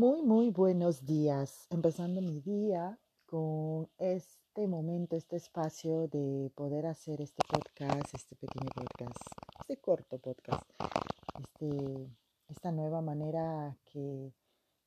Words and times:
Muy, 0.00 0.22
muy 0.22 0.50
buenos 0.50 1.04
días. 1.04 1.66
Empezando 1.70 2.20
mi 2.20 2.40
día 2.40 3.00
con 3.26 3.88
este 3.98 4.68
momento, 4.68 5.16
este 5.16 5.34
espacio 5.34 6.06
de 6.06 6.52
poder 6.54 6.86
hacer 6.86 7.20
este 7.20 7.42
podcast, 7.50 8.14
este 8.14 8.36
pequeño 8.36 8.68
podcast, 8.76 9.16
este 9.58 9.76
corto 9.78 10.18
podcast, 10.18 10.62
este, 11.40 12.06
esta 12.48 12.70
nueva 12.70 13.02
manera 13.02 13.76
que, 13.86 14.32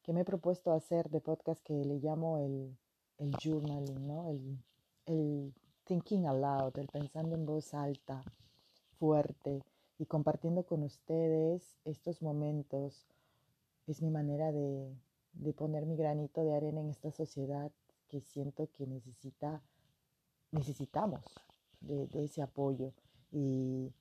que 0.01 0.13
me 0.13 0.21
he 0.21 0.23
propuesto 0.23 0.71
hacer 0.71 1.09
de 1.09 1.19
podcast 1.19 1.61
que 1.61 1.73
le 1.73 1.99
llamo 1.99 2.37
el, 2.37 2.77
el 3.17 3.35
journaling, 3.35 4.07
¿no? 4.07 4.29
El, 4.29 4.63
el 5.07 5.53
thinking 5.83 6.25
aloud, 6.25 6.79
el 6.79 6.87
pensando 6.87 7.35
en 7.35 7.45
voz 7.45 7.73
alta, 7.73 8.23
fuerte 8.97 9.61
y 9.99 10.05
compartiendo 10.05 10.63
con 10.63 10.83
ustedes 10.83 11.75
estos 11.83 12.21
momentos 12.21 13.09
es 13.87 14.01
mi 14.01 14.09
manera 14.09 14.51
de, 14.51 14.95
de, 15.33 15.53
poner 15.53 15.85
mi 15.85 15.95
granito 15.95 16.43
de 16.43 16.55
arena 16.55 16.81
en 16.81 16.89
esta 16.89 17.11
sociedad 17.11 17.71
que 18.07 18.21
siento 18.21 18.69
que 18.71 18.87
necesita, 18.87 19.61
necesitamos 20.51 21.21
de, 21.81 22.07
ese 22.13 22.41
apoyo 22.41 22.93
y, 23.31 23.91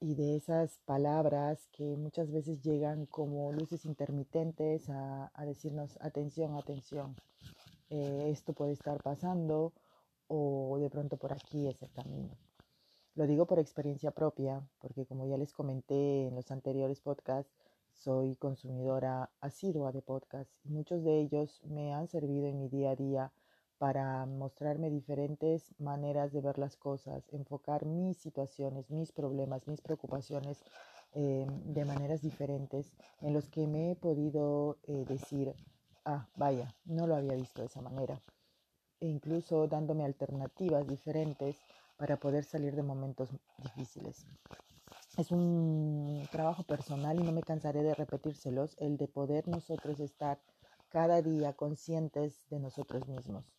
y, 0.00 0.14
de 0.14 0.36
esas 0.36 0.78
palabras 0.84 1.68
que 1.72 1.96
muchas 1.96 2.30
veces 2.30 2.62
llegan 2.62 3.06
como 3.06 3.52
luces 3.52 3.84
intermitentes 3.84 4.88
a, 4.90 5.30
a 5.34 5.44
decirnos 5.44 5.98
atención, 6.00 6.54
atención, 6.56 7.16
eh, 7.90 8.28
esto 8.30 8.52
puede 8.52 8.72
estar 8.72 9.02
pasando 9.02 9.72
o 10.28 10.78
de 10.78 10.90
pronto 10.90 11.16
por 11.16 11.32
aquí 11.32 11.68
es 11.68 11.80
el 11.82 11.90
camino. 11.92 12.36
Lo 13.14 13.26
digo 13.26 13.46
por 13.46 13.58
experiencia 13.58 14.10
propia, 14.10 14.60
porque 14.78 15.06
como 15.06 15.26
ya 15.26 15.38
les 15.38 15.52
comenté 15.52 16.26
en 16.26 16.34
los 16.34 16.50
anteriores 16.50 17.00
podcasts, 17.00 17.50
soy 17.96 18.36
consumidora 18.36 19.30
asidua 19.40 19.92
de 19.92 20.02
podcasts 20.02 20.54
y 20.64 20.70
muchos 20.70 21.02
de 21.02 21.20
ellos 21.20 21.60
me 21.64 21.94
han 21.94 22.08
servido 22.08 22.46
en 22.46 22.58
mi 22.58 22.68
día 22.68 22.90
a 22.90 22.96
día 22.96 23.32
para 23.78 24.24
mostrarme 24.26 24.90
diferentes 24.90 25.74
maneras 25.78 26.32
de 26.32 26.40
ver 26.40 26.58
las 26.58 26.76
cosas, 26.76 27.24
enfocar 27.32 27.84
mis 27.84 28.16
situaciones, 28.16 28.90
mis 28.90 29.12
problemas, 29.12 29.66
mis 29.66 29.80
preocupaciones 29.80 30.62
eh, 31.12 31.46
de 31.48 31.84
maneras 31.84 32.22
diferentes 32.22 32.92
en 33.20 33.34
los 33.34 33.48
que 33.48 33.66
me 33.66 33.92
he 33.92 33.96
podido 33.96 34.78
eh, 34.84 35.04
decir, 35.06 35.54
ah, 36.04 36.28
vaya, 36.36 36.74
no 36.84 37.06
lo 37.06 37.16
había 37.16 37.34
visto 37.34 37.60
de 37.60 37.66
esa 37.66 37.82
manera. 37.82 38.22
E 39.00 39.06
incluso 39.06 39.66
dándome 39.66 40.04
alternativas 40.04 40.86
diferentes 40.86 41.56
para 41.98 42.16
poder 42.16 42.44
salir 42.44 42.74
de 42.76 42.82
momentos 42.82 43.30
difíciles 43.58 44.26
es 45.16 45.30
un 45.30 46.28
trabajo 46.30 46.62
personal 46.62 47.18
y 47.18 47.22
no 47.22 47.32
me 47.32 47.42
cansaré 47.42 47.82
de 47.82 47.94
repetírselos, 47.94 48.76
el 48.78 48.98
de 48.98 49.08
poder 49.08 49.48
nosotros 49.48 49.98
estar 50.00 50.38
cada 50.90 51.22
día 51.22 51.54
conscientes 51.54 52.46
de 52.50 52.58
nosotros 52.58 53.08
mismos. 53.08 53.50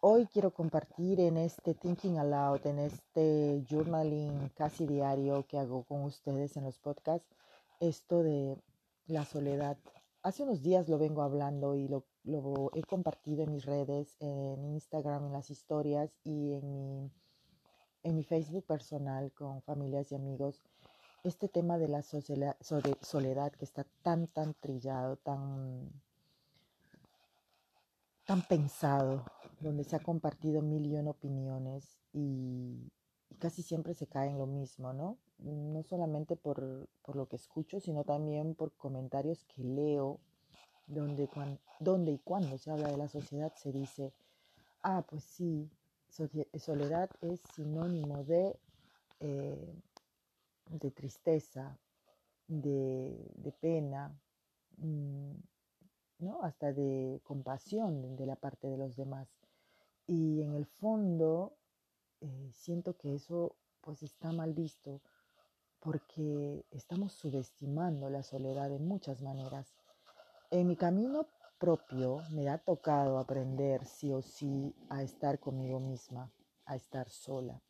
Hoy 0.00 0.26
quiero 0.26 0.52
compartir 0.52 1.20
en 1.20 1.36
este 1.36 1.74
Thinking 1.74 2.18
Aloud, 2.18 2.66
en 2.66 2.80
este 2.80 3.64
journaling 3.70 4.48
casi 4.56 4.86
diario 4.86 5.46
que 5.46 5.58
hago 5.58 5.84
con 5.84 6.02
ustedes 6.02 6.56
en 6.56 6.64
los 6.64 6.78
podcasts, 6.78 7.28
esto 7.78 8.22
de 8.22 8.56
la 9.06 9.24
soledad. 9.24 9.78
Hace 10.22 10.42
unos 10.42 10.62
días 10.62 10.88
lo 10.88 10.98
vengo 10.98 11.22
hablando 11.22 11.76
y 11.76 11.86
lo, 11.86 12.04
lo 12.24 12.70
he 12.74 12.82
compartido 12.82 13.44
en 13.44 13.52
mis 13.52 13.64
redes, 13.64 14.16
en 14.18 14.64
Instagram, 14.64 15.26
en 15.26 15.32
las 15.32 15.50
historias 15.50 16.10
y 16.24 16.54
en 16.54 16.72
mi, 16.72 17.10
en 18.02 18.16
mi 18.16 18.24
Facebook 18.24 18.64
personal 18.64 19.32
con 19.32 19.62
familias 19.62 20.10
y 20.10 20.14
amigos 20.16 20.62
este 21.24 21.48
tema 21.48 21.78
de 21.78 21.88
la 21.88 22.02
soledad 22.02 23.52
que 23.52 23.64
está 23.64 23.84
tan, 24.02 24.26
tan 24.28 24.54
trillado, 24.54 25.16
tan, 25.16 25.90
tan 28.24 28.42
pensado, 28.42 29.24
donde 29.60 29.84
se 29.84 29.96
ha 29.96 30.00
compartido 30.00 30.62
mil 30.62 30.86
y 30.86 30.96
una 30.96 31.10
opiniones 31.10 31.98
y, 32.12 32.90
casi 33.38 33.62
siempre 33.62 33.94
se 33.94 34.06
cae 34.06 34.28
en 34.28 34.38
lo 34.38 34.46
mismo, 34.46 34.92
¿no? 34.92 35.18
No 35.38 35.82
solamente 35.82 36.36
por, 36.36 36.88
por, 37.02 37.16
lo 37.16 37.26
que 37.26 37.36
escucho, 37.36 37.80
sino 37.80 38.04
también 38.04 38.54
por 38.54 38.72
comentarios 38.72 39.44
que 39.44 39.64
leo, 39.64 40.20
donde, 40.86 41.28
donde 41.78 42.12
y 42.12 42.18
cuando 42.18 42.58
se 42.58 42.70
habla 42.70 42.88
de 42.88 42.98
la 42.98 43.08
sociedad 43.08 43.52
se 43.54 43.72
dice, 43.72 44.12
ah, 44.82 45.04
pues 45.08 45.24
sí, 45.24 45.70
soledad 46.58 47.10
es 47.22 47.40
sinónimo 47.54 48.24
de... 48.24 48.58
Eh, 49.20 49.74
de 50.70 50.90
tristeza, 50.90 51.78
de, 52.46 53.30
de 53.36 53.52
pena, 53.52 54.18
mm, 54.78 55.32
¿no? 56.18 56.42
hasta 56.42 56.72
de 56.72 57.20
compasión 57.24 58.16
de 58.16 58.26
la 58.26 58.36
parte 58.36 58.68
de 58.68 58.76
los 58.76 58.96
demás. 58.96 59.28
Y 60.06 60.42
en 60.42 60.54
el 60.54 60.66
fondo 60.66 61.56
eh, 62.20 62.50
siento 62.52 62.96
que 62.96 63.14
eso 63.14 63.56
pues 63.80 64.02
está 64.02 64.32
mal 64.32 64.52
visto 64.52 65.00
porque 65.80 66.66
estamos 66.70 67.12
subestimando 67.12 68.10
la 68.10 68.22
soledad 68.22 68.68
de 68.68 68.78
muchas 68.78 69.22
maneras. 69.22 69.74
En 70.50 70.66
mi 70.66 70.76
camino 70.76 71.26
propio 71.58 72.22
me 72.30 72.48
ha 72.48 72.58
tocado 72.58 73.18
aprender 73.18 73.86
sí 73.86 74.12
o 74.12 74.20
sí 74.20 74.74
a 74.90 75.02
estar 75.02 75.38
conmigo 75.38 75.80
misma, 75.80 76.30
a 76.66 76.76
estar 76.76 77.08
sola. 77.08 77.62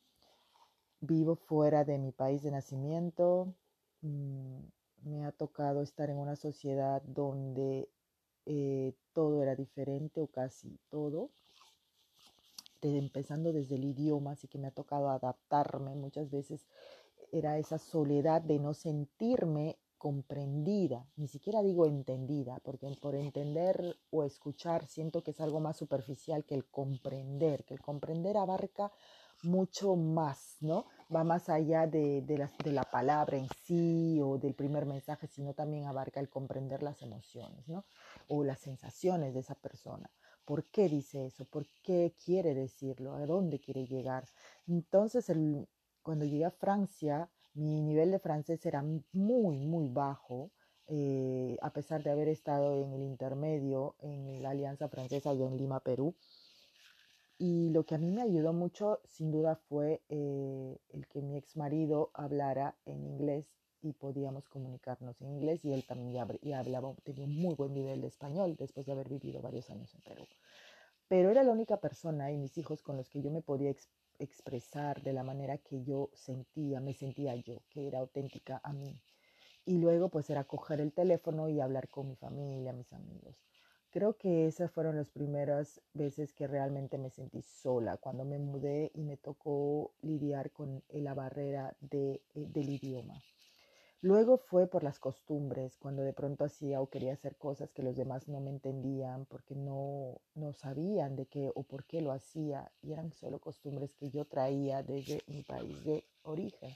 Vivo 1.01 1.37
fuera 1.37 1.85
de 1.85 1.99
mi 1.99 2.13
país 2.13 2.43
de 2.43 2.51
nacimiento. 2.51 3.55
Mm, 4.03 4.59
me 5.05 5.25
ha 5.25 5.33
tocado 5.33 5.83
estar 5.83 6.11
en 6.11 6.19
una 6.19 6.37
sociedad 6.37 7.03
donde 7.03 7.89
eh, 8.47 8.95
todo 9.13 9.43
era 9.43 9.55
diferente 9.55 10.21
o 10.21 10.27
casi 10.27 10.79
todo. 10.91 11.31
empezando 12.83 13.53
desde 13.53 13.75
el 13.77 13.85
idioma, 13.85 14.33
así 14.33 14.49
que 14.49 14.59
me 14.59 14.69
ha 14.69 14.71
tocado 14.71 15.11
adaptarme. 15.11 15.95
Muchas 15.95 16.31
veces 16.31 16.67
era 17.33 17.59
esa 17.59 17.79
soledad 17.79 18.43
de 18.43 18.59
no 18.59 18.75
sentirme 18.75 19.79
comprendida, 19.99 21.07
ni 21.17 21.29
siquiera 21.29 21.63
digo 21.63 21.85
entendida, 21.85 22.59
porque 22.63 22.91
por 23.03 23.15
entender 23.15 23.99
o 24.11 24.25
escuchar 24.25 24.87
siento 24.87 25.23
que 25.23 25.33
es 25.33 25.41
algo 25.43 25.61
más 25.61 25.77
superficial 25.77 26.43
que 26.47 26.55
el 26.55 26.65
comprender, 26.65 27.65
que 27.65 27.75
el 27.75 27.83
comprender 27.83 28.39
abarca 28.39 28.91
mucho 29.43 29.97
más, 29.97 30.57
¿no? 30.61 30.87
Va 31.15 31.25
más 31.25 31.49
allá 31.49 31.87
de, 31.87 32.23
de, 32.23 32.39
la, 32.39 32.51
de, 32.65 32.73
la, 32.73 32.85
palabra 32.85 33.37
en 33.37 33.49
sí 33.65 34.21
o 34.23 34.39
del 34.39 34.55
primer 34.55 34.87
mensaje, 34.87 35.27
sino 35.27 35.55
también 35.55 35.87
abarca 35.87 36.21
el 36.21 36.29
comprender 36.29 36.83
las 36.83 37.03
emociones, 37.03 37.69
¿no? 37.69 37.85
O 38.29 38.45
las 38.45 38.61
sensaciones 38.61 39.35
de 39.35 39.41
esa 39.41 39.55
persona. 39.55 40.11
¿Por 40.45 40.65
qué 40.65 40.89
dice 40.89 41.27
eso? 41.27 41.45
¿Por 41.45 41.69
qué 41.83 42.15
quiere 42.25 42.55
decirlo? 42.55 43.15
¿A 43.15 43.27
dónde 43.27 43.61
quiere 43.61 43.87
llegar? 43.87 44.29
Entonces, 44.67 45.29
el, 45.31 45.69
cuando 46.03 46.25
llegué 46.25 46.45
a 46.45 46.51
Francia, 46.51 47.31
mi 47.55 47.83
nivel 47.83 48.11
de 48.11 48.19
francés 48.19 48.65
era 48.67 48.83
muy, 49.13 49.59
muy 49.59 49.89
bajo. 49.89 50.51
Eh, 50.87 51.57
a 51.63 51.73
pesar 51.73 52.03
de 52.03 52.11
haber 52.11 52.29
estado 52.29 52.75
en 52.75 52.93
el 52.93 53.03
intermedio 53.03 53.95
en 54.01 54.43
la 54.43 54.51
Alianza 54.51 54.89
Francesa 54.89 55.33
y 55.35 55.43
en 55.43 55.57
Lima, 55.57 55.79
Perú, 55.81 56.17
y 57.43 57.71
lo 57.71 57.87
que 57.87 57.95
a 57.95 57.99
mí 57.99 58.11
me 58.11 58.21
ayudó 58.21 58.53
mucho, 58.53 59.01
sin 59.07 59.31
duda, 59.31 59.57
fue 59.57 60.03
eh, 60.11 60.79
el 60.91 61.07
que 61.07 61.23
mi 61.23 61.39
ex 61.39 61.57
marido 61.57 62.11
hablara 62.13 62.77
en 62.85 63.03
inglés 63.07 63.47
y 63.81 63.95
podíamos 63.95 64.47
comunicarnos 64.51 65.23
en 65.23 65.31
inglés 65.31 65.65
y 65.65 65.73
él 65.73 65.87
también 65.87 66.19
hablaba, 66.55 66.95
tenía 67.03 67.25
un 67.25 67.35
muy 67.35 67.55
buen 67.55 67.73
nivel 67.73 68.03
de 68.03 68.09
español 68.09 68.57
después 68.57 68.85
de 68.85 68.93
haber 68.93 69.09
vivido 69.09 69.41
varios 69.41 69.71
años 69.71 69.95
en 69.95 70.03
Perú. 70.03 70.29
Pero 71.09 71.31
era 71.31 71.43
la 71.43 71.53
única 71.53 71.79
persona 71.81 72.31
y 72.31 72.37
mis 72.37 72.59
hijos 72.59 72.83
con 72.83 72.99
los 72.99 73.09
que 73.09 73.23
yo 73.23 73.31
me 73.31 73.41
podía 73.41 73.75
expresar 74.19 75.03
de 75.03 75.15
la 75.15 75.25
manera 75.25 75.57
que 75.57 75.83
yo 75.83 76.11
sentía, 76.13 76.79
me 76.81 76.93
sentía 76.93 77.37
yo, 77.37 77.63
que 77.71 77.87
era 77.87 78.01
auténtica 78.01 78.61
a 78.63 78.75
mí. 78.75 79.01
Y 79.65 79.79
luego 79.79 80.11
pues 80.11 80.29
era 80.29 80.45
coger 80.45 80.83
el 80.83 80.93
teléfono 80.93 81.49
y 81.49 81.59
hablar 81.59 81.89
con 81.89 82.07
mi 82.07 82.17
familia, 82.17 82.75
mis 82.75 82.93
amigos. 82.93 83.50
Creo 83.91 84.17
que 84.17 84.47
esas 84.47 84.71
fueron 84.71 84.97
las 84.97 85.11
primeras 85.11 85.81
veces 85.95 86.33
que 86.33 86.47
realmente 86.47 86.97
me 86.97 87.11
sentí 87.11 87.43
sola, 87.43 87.97
cuando 87.97 88.25
me 88.25 88.39
mudé 88.39 88.93
y 88.95 89.03
me 89.03 89.17
tocó 89.17 89.93
lidiar 90.01 90.53
con 90.53 90.85
la 90.91 91.13
barrera 91.15 91.77
de, 91.81 92.23
eh, 92.35 92.47
del 92.49 92.69
idioma. 92.69 93.21
Luego 94.01 94.39
fue 94.39 94.69
por 94.69 94.85
las 94.85 94.99
costumbres, 94.99 95.77
cuando 95.77 96.03
de 96.03 96.13
pronto 96.13 96.45
hacía 96.45 96.81
o 96.81 96.89
quería 96.89 97.13
hacer 97.13 97.37
cosas 97.37 97.73
que 97.73 97.83
los 97.83 97.97
demás 97.97 98.29
no 98.29 98.41
me 98.41 98.51
entendían 98.51 99.27
porque 99.27 99.55
no, 99.57 100.23
no 100.35 100.55
sabían 100.55 101.17
de 101.17 101.27
qué 101.27 101.51
o 101.55 101.65
por 101.65 101.85
qué 101.85 102.01
lo 102.01 102.13
hacía 102.13 102.73
y 102.81 102.93
eran 102.93 103.13
solo 103.13 103.41
costumbres 103.41 103.95
que 103.97 104.09
yo 104.09 104.25
traía 104.25 104.83
desde 104.83 105.21
mi 105.27 105.43
país 105.43 105.85
de 105.85 106.05
origen. 106.23 106.71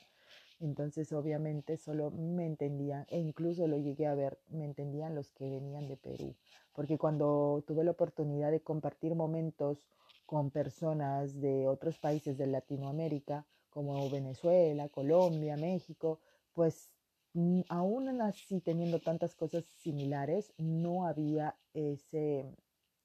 Entonces 0.60 1.12
obviamente 1.12 1.76
solo 1.76 2.10
me 2.10 2.46
entendían, 2.46 3.06
e 3.08 3.18
incluso 3.18 3.66
lo 3.66 3.78
llegué 3.78 4.06
a 4.06 4.14
ver, 4.14 4.38
me 4.48 4.64
entendían 4.64 5.14
los 5.14 5.30
que 5.32 5.50
venían 5.50 5.88
de 5.88 5.96
Perú, 5.96 6.36
porque 6.72 6.96
cuando 6.96 7.62
tuve 7.66 7.84
la 7.84 7.90
oportunidad 7.90 8.50
de 8.50 8.62
compartir 8.62 9.14
momentos 9.14 9.86
con 10.26 10.50
personas 10.50 11.40
de 11.40 11.68
otros 11.68 11.98
países 11.98 12.38
de 12.38 12.46
Latinoamérica, 12.46 13.46
como 13.68 14.08
Venezuela, 14.08 14.88
Colombia, 14.88 15.56
México, 15.56 16.20
pues 16.52 16.90
mm, 17.34 17.62
aún 17.68 18.20
así 18.20 18.60
teniendo 18.60 19.00
tantas 19.00 19.34
cosas 19.34 19.64
similares, 19.64 20.54
no 20.56 21.06
había 21.06 21.56
ese, 21.74 22.46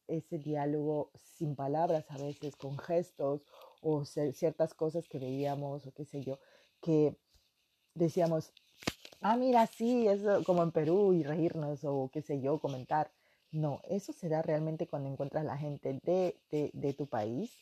ese 0.08 0.38
diálogo 0.38 1.12
sin 1.16 1.56
palabras 1.56 2.06
a 2.12 2.18
veces, 2.18 2.56
con 2.56 2.78
gestos 2.78 3.42
o 3.82 4.06
ciertas 4.06 4.76
cosas 4.76 5.08
que 5.10 5.18
veíamos 5.18 5.88
o 5.88 5.92
qué 5.92 6.06
sé 6.06 6.22
yo, 6.22 6.40
que 6.82 7.18
decíamos, 7.94 8.52
ah, 9.22 9.38
mira, 9.38 9.68
sí, 9.68 10.08
es 10.08 10.22
como 10.46 10.64
en 10.64 10.72
Perú 10.72 11.14
y 11.14 11.24
reírnos 11.24 11.84
o 11.84 12.10
qué 12.12 12.22
sé 12.22 12.42
yo, 12.42 12.60
comentar. 12.60 13.12
No, 13.52 13.82
eso 13.90 14.14
se 14.14 14.30
da 14.30 14.42
realmente 14.42 14.88
cuando 14.88 15.10
encuentras 15.10 15.44
la 15.44 15.58
gente 15.58 16.00
de, 16.04 16.36
de, 16.74 16.94
tu 16.94 17.08
país 17.08 17.58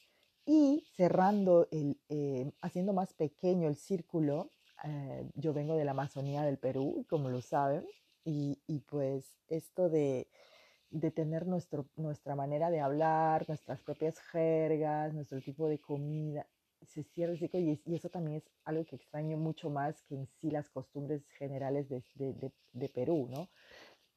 y 0.46 0.84
cerrando, 0.96 1.68
el, 1.72 1.98
eh, 2.10 2.52
haciendo 2.62 2.94
más 2.94 3.14
pequeño 3.14 3.70
el 3.70 3.78
círculo. 3.78 4.50
Eh, 4.84 5.30
yo 5.36 5.54
vengo 5.54 5.76
de 5.76 5.86
la 5.86 5.92
Amazonía 5.92 6.44
del 6.44 6.58
Perú, 6.58 7.06
como 7.10 7.30
lo 7.30 7.42
saben, 7.42 7.86
y, 8.26 8.60
y 8.68 8.80
pues 8.82 9.38
esto 9.48 9.90
de, 9.90 10.28
de 10.90 11.12
tener 11.12 11.48
nuestro, 11.48 11.88
nuestra 11.96 12.36
manera 12.36 12.70
de 12.70 12.80
hablar, 12.80 13.46
nuestras 13.48 13.82
propias 13.82 14.20
jergas, 14.20 15.14
nuestro 15.14 15.42
tipo 15.42 15.68
de 15.68 15.80
comida, 15.80 16.48
se 16.86 17.04
cierra 17.04 17.34
el 17.34 17.40
ciclo 17.40 17.60
y, 17.60 17.80
eso 17.96 18.10
también 18.10 18.38
es 18.38 18.44
algo 18.66 18.86
que 18.86 18.96
extraño 18.96 19.38
mucho 19.38 19.70
más 19.70 20.02
que 20.04 20.16
en 20.16 20.28
sí 20.40 20.52
las 20.52 20.70
costumbres 20.70 21.28
generales 21.38 21.90
de, 21.90 22.04
de, 22.16 22.52
de, 22.74 22.90
Perú, 22.90 23.28
¿no? 23.30 23.50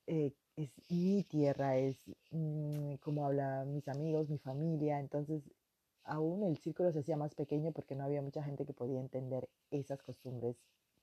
Eh, 0.06 0.32
es 0.56 0.70
mi 0.88 1.24
tierra, 1.24 1.76
es 1.76 1.96
mm, 2.30 2.94
como 2.96 3.26
hablan 3.26 3.72
mis 3.72 3.88
amigos, 3.88 4.28
mi 4.28 4.38
familia, 4.38 5.00
entonces 5.00 5.42
aún 6.04 6.42
el 6.44 6.58
círculo 6.58 6.92
se 6.92 7.00
hacía 7.00 7.16
más 7.16 7.34
pequeño 7.34 7.72
porque 7.72 7.94
no 7.94 8.04
había 8.04 8.22
mucha 8.22 8.42
gente 8.42 8.66
que 8.66 8.72
podía 8.72 9.00
entender 9.00 9.48
esas 9.70 10.02
costumbres 10.02 10.56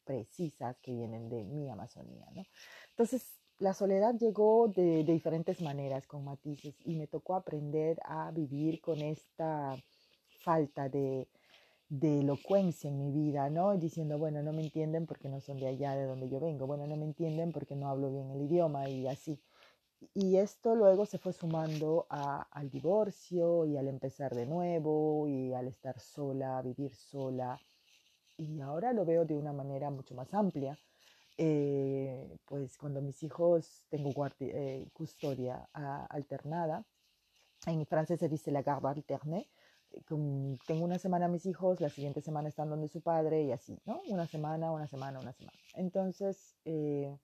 precisas 0.03 0.77
que 0.81 0.93
vienen 0.93 1.29
de 1.29 1.43
mi 1.43 1.69
Amazonía, 1.69 2.27
¿no? 2.33 2.43
Entonces, 2.89 3.39
la 3.59 3.73
soledad 3.73 4.15
llegó 4.15 4.67
de, 4.67 5.03
de, 5.03 5.13
diferentes 5.13 5.61
maneras, 5.61 6.05
con 6.07 6.23
matices, 6.23 6.75
y 6.85 6.95
me 6.95 7.07
tocó 7.07 7.35
aprender 7.35 7.99
a 8.05 8.31
vivir 8.31 8.79
con 8.81 9.01
esta 9.01 9.75
falta 10.43 10.87
de, 10.87 11.27
de 11.89 12.19
elocuencia 12.19 12.89
en 12.89 12.97
mi 12.97 13.11
vida, 13.11 13.49
¿no? 13.49 13.77
Diciendo, 13.77 14.17
bueno, 14.17 14.43
no 14.43 14.51
me 14.53 14.63
entienden 14.63 15.05
porque 15.05 15.29
no 15.29 15.39
son 15.39 15.57
de 15.57 15.67
allá 15.67 15.95
de 15.95 16.05
donde 16.05 16.29
yo 16.29 16.39
vengo, 16.39 16.67
bueno, 16.67 16.85
no 16.87 16.97
me 16.97 17.05
entienden 17.05 17.51
porque 17.51 17.75
no 17.75 17.89
hablo 17.89 18.11
bien 18.11 18.29
el 18.31 18.41
idioma 18.41 18.89
y 18.89 19.07
así. 19.07 19.39
Y 20.13 20.37
esto 20.37 20.75
luego 20.75 21.05
se 21.05 21.17
fue 21.17 21.33
sumando 21.33 22.05
al 22.09 22.69
divorcio 22.69 23.65
y 23.65 23.77
al 23.77 23.87
empezar 23.87 24.35
de 24.35 24.45
nuevo 24.45 25.27
y 25.27 25.53
al 25.53 25.67
estar 25.67 25.99
sola, 25.99 26.61
vivir 26.61 26.93
sola. 26.93 27.59
Y 28.37 28.61
ahora 28.61 28.93
lo 28.93 29.05
veo 29.05 29.25
de 29.25 29.35
una 29.35 29.53
manera 29.53 29.89
mucho 29.89 30.13
más 30.13 30.33
amplia. 30.33 30.77
Eh, 31.39 32.37
pues 32.45 32.77
cuando 32.77 33.01
mis 33.01 33.21
hijos, 33.23 33.83
tengo 33.89 34.11
eh, 34.39 34.87
custodia 34.93 35.69
ah, 35.73 36.05
alternada, 36.09 36.83
en 37.65 37.85
francés 37.85 38.19
se 38.19 38.29
dice 38.29 38.51
la 38.51 38.63
garde 38.63 38.87
alternée, 38.89 39.49
tengo 40.05 40.83
una 40.83 40.99
semana 40.99 41.27
mis 41.27 41.45
hijos, 41.45 41.81
la 41.81 41.89
siguiente 41.89 42.21
semana 42.21 42.49
están 42.49 42.69
donde 42.69 42.87
su 42.87 43.01
padre 43.01 43.43
y 43.43 43.51
así, 43.51 43.79
¿no? 43.85 44.01
Una 44.09 44.25
semana, 44.27 44.71
una 44.71 44.87
semana, 44.87 45.19
una 45.19 45.33
semana. 45.33 45.57
Entonces, 45.75 46.55
eh, 46.65 47.17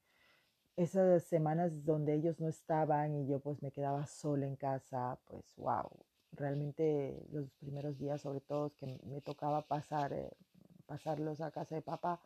esas 0.75 1.23
semanas 1.23 1.85
donde 1.85 2.15
ellos 2.15 2.39
no 2.39 2.47
estaban 2.47 3.15
y 3.15 3.27
yo 3.27 3.39
pues 3.39 3.61
me 3.61 3.71
quedaba 3.71 4.05
sola 4.07 4.45
en 4.45 4.55
casa, 4.55 5.19
pues 5.25 5.55
wow, 5.57 5.89
realmente 6.31 7.25
los 7.31 7.51
primeros 7.53 7.97
días, 7.99 8.21
sobre 8.21 8.41
todo 8.41 8.73
que 8.75 8.87
me 9.03 9.21
tocaba 9.21 9.67
pasar, 9.67 10.13
eh, 10.13 10.31
pasarlos 10.85 11.41
a 11.41 11.51
casa 11.51 11.75
de 11.75 11.81
papá, 11.81 12.21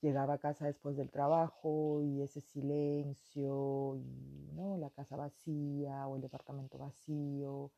llegaba 0.00 0.34
a 0.34 0.38
casa 0.38 0.66
después 0.66 0.96
del 0.96 1.10
trabajo 1.10 2.02
y 2.02 2.22
ese 2.22 2.40
silencio 2.40 3.96
y 3.96 4.50
no 4.52 4.76
la 4.78 4.90
casa 4.90 5.16
vacía 5.16 6.06
o 6.08 6.16
el 6.16 6.22
departamento 6.22 6.78
vacío 6.78 7.70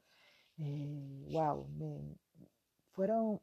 wow, 0.57 1.67
eh, 1.81 2.17
fueron, 2.93 3.41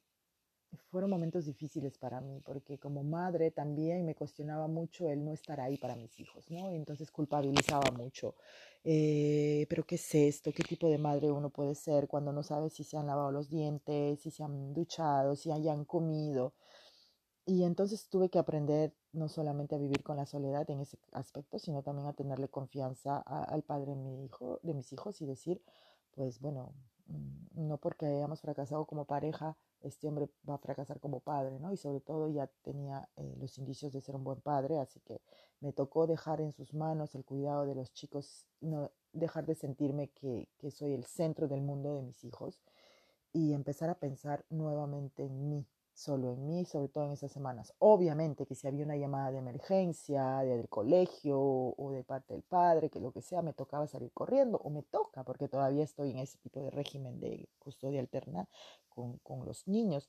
fueron 0.90 1.10
momentos 1.10 1.46
difíciles 1.46 1.98
para 1.98 2.22
mí, 2.22 2.42
porque 2.46 2.78
como 2.78 3.04
madre 3.04 3.52
también 3.52 4.06
me 4.06 4.16
cuestionaba 4.16 4.68
mucho 4.68 5.10
el 5.10 5.24
no 5.24 5.34
estar 5.34 5.60
ahí 5.60 5.78
para 5.78 5.96
mis 5.96 6.20
hijos, 6.20 6.50
¿no? 6.50 6.70
Entonces 6.72 7.12
culpabilizaba 7.12 7.92
mucho. 7.92 8.36
Eh, 8.84 9.66
pero 9.70 9.86
¿qué 9.86 9.96
es 9.96 10.16
esto? 10.16 10.52
¿Qué 10.54 10.64
tipo 10.64 10.90
de 10.90 10.98
madre 10.98 11.32
uno 11.32 11.50
puede 11.50 11.76
ser 11.76 12.08
cuando 12.08 12.32
no 12.32 12.44
sabe 12.44 12.70
si 12.70 12.84
se 12.84 12.98
han 12.98 13.08
lavado 13.08 13.32
los 13.32 13.50
dientes, 13.50 14.22
si 14.22 14.32
se 14.32 14.44
han 14.44 14.74
duchado, 14.74 15.36
si 15.36 15.52
hayan 15.52 15.86
comido? 15.86 16.54
Y 17.46 17.64
entonces 17.64 18.08
tuve 18.10 18.30
que 18.30 18.40
aprender 18.40 18.96
no 19.14 19.28
solamente 19.28 19.76
a 19.76 19.80
vivir 19.80 20.04
con 20.04 20.18
la 20.18 20.26
soledad 20.26 20.70
en 20.70 20.80
ese 20.82 20.98
aspecto, 21.12 21.60
sino 21.60 21.84
también 21.84 22.08
a 22.08 22.14
tenerle 22.14 22.48
confianza 22.50 23.18
al 23.18 23.64
padre 23.64 23.96
de, 23.96 24.30
de 24.62 24.74
mis 24.74 24.94
hijos 24.94 25.22
y 25.22 25.26
decir, 25.26 25.62
pues 26.12 26.40
bueno, 26.40 26.74
no 27.56 27.78
porque 27.78 28.06
hayamos 28.06 28.42
fracasado 28.42 28.86
como 28.86 29.06
pareja, 29.06 29.58
este 29.82 30.08
hombre 30.08 30.30
va 30.48 30.56
a 30.56 30.60
fracasar 30.60 31.00
como 31.00 31.20
padre, 31.20 31.60
¿no? 31.60 31.72
Y 31.74 31.78
sobre 31.78 32.00
todo 32.00 32.30
ya 32.30 32.48
tenía 32.64 33.10
eh, 33.16 33.36
los 33.40 33.58
indicios 33.58 33.94
de 33.94 34.02
ser 34.02 34.16
un 34.16 34.24
buen 34.24 34.42
padre, 34.42 34.80
así 34.80 35.00
que 35.02 35.22
me 35.60 35.74
tocó 35.74 36.08
dejar 36.08 36.42
en 36.42 36.52
sus 36.52 36.74
manos 36.74 37.16
el 37.16 37.26
cuidado 37.26 37.66
de 37.66 37.76
los 37.76 37.92
chicos, 37.94 38.48
no 38.62 38.92
dejar 39.14 39.46
de 39.46 39.56
sentirme 39.56 40.10
que, 40.10 40.50
que 40.58 40.72
soy 40.72 40.94
el 40.94 41.06
centro 41.06 41.48
del 41.48 41.62
mundo 41.62 41.96
de 41.96 42.04
mis 42.04 42.24
hijos 42.24 42.62
y 43.34 43.54
empezar 43.54 43.90
a 43.90 44.00
pensar 44.00 44.46
nuevamente 44.50 45.24
en 45.24 45.50
mí, 45.50 45.68
solo 46.02 46.34
en 46.34 46.46
mí, 46.48 46.66
sobre 46.66 46.88
todo 46.90 47.06
en 47.06 47.12
esas 47.12 47.32
semanas. 47.32 47.74
Obviamente 47.80 48.46
que 48.46 48.56
si 48.56 48.68
había 48.68 48.84
una 48.84 48.98
llamada 48.98 49.32
de 49.32 49.38
emergencia, 49.38 50.40
de, 50.40 50.58
del 50.58 50.70
colegio 50.70 51.40
o 51.40 51.92
de 51.92 52.04
parte 52.04 52.34
del 52.34 52.44
padre, 52.44 52.90
que 52.90 53.00
lo 53.00 53.12
que 53.12 53.22
sea, 53.22 53.42
me 53.42 53.54
tocaba 53.54 53.88
salir 53.88 54.12
corriendo 54.12 54.58
o 54.58 54.70
me 54.70 54.84
toca, 54.84 55.24
porque 55.24 55.48
todavía 55.48 55.84
estoy 55.84 56.12
en 56.12 56.20
ese 56.20 56.38
tipo 56.40 56.60
de 56.60 56.72
régimen 56.72 57.20
de 57.20 57.48
custodia 57.60 58.00
alterna 58.00 58.48
con, 58.90 59.20
con 59.20 59.46
los 59.46 59.68
niños. 59.68 60.08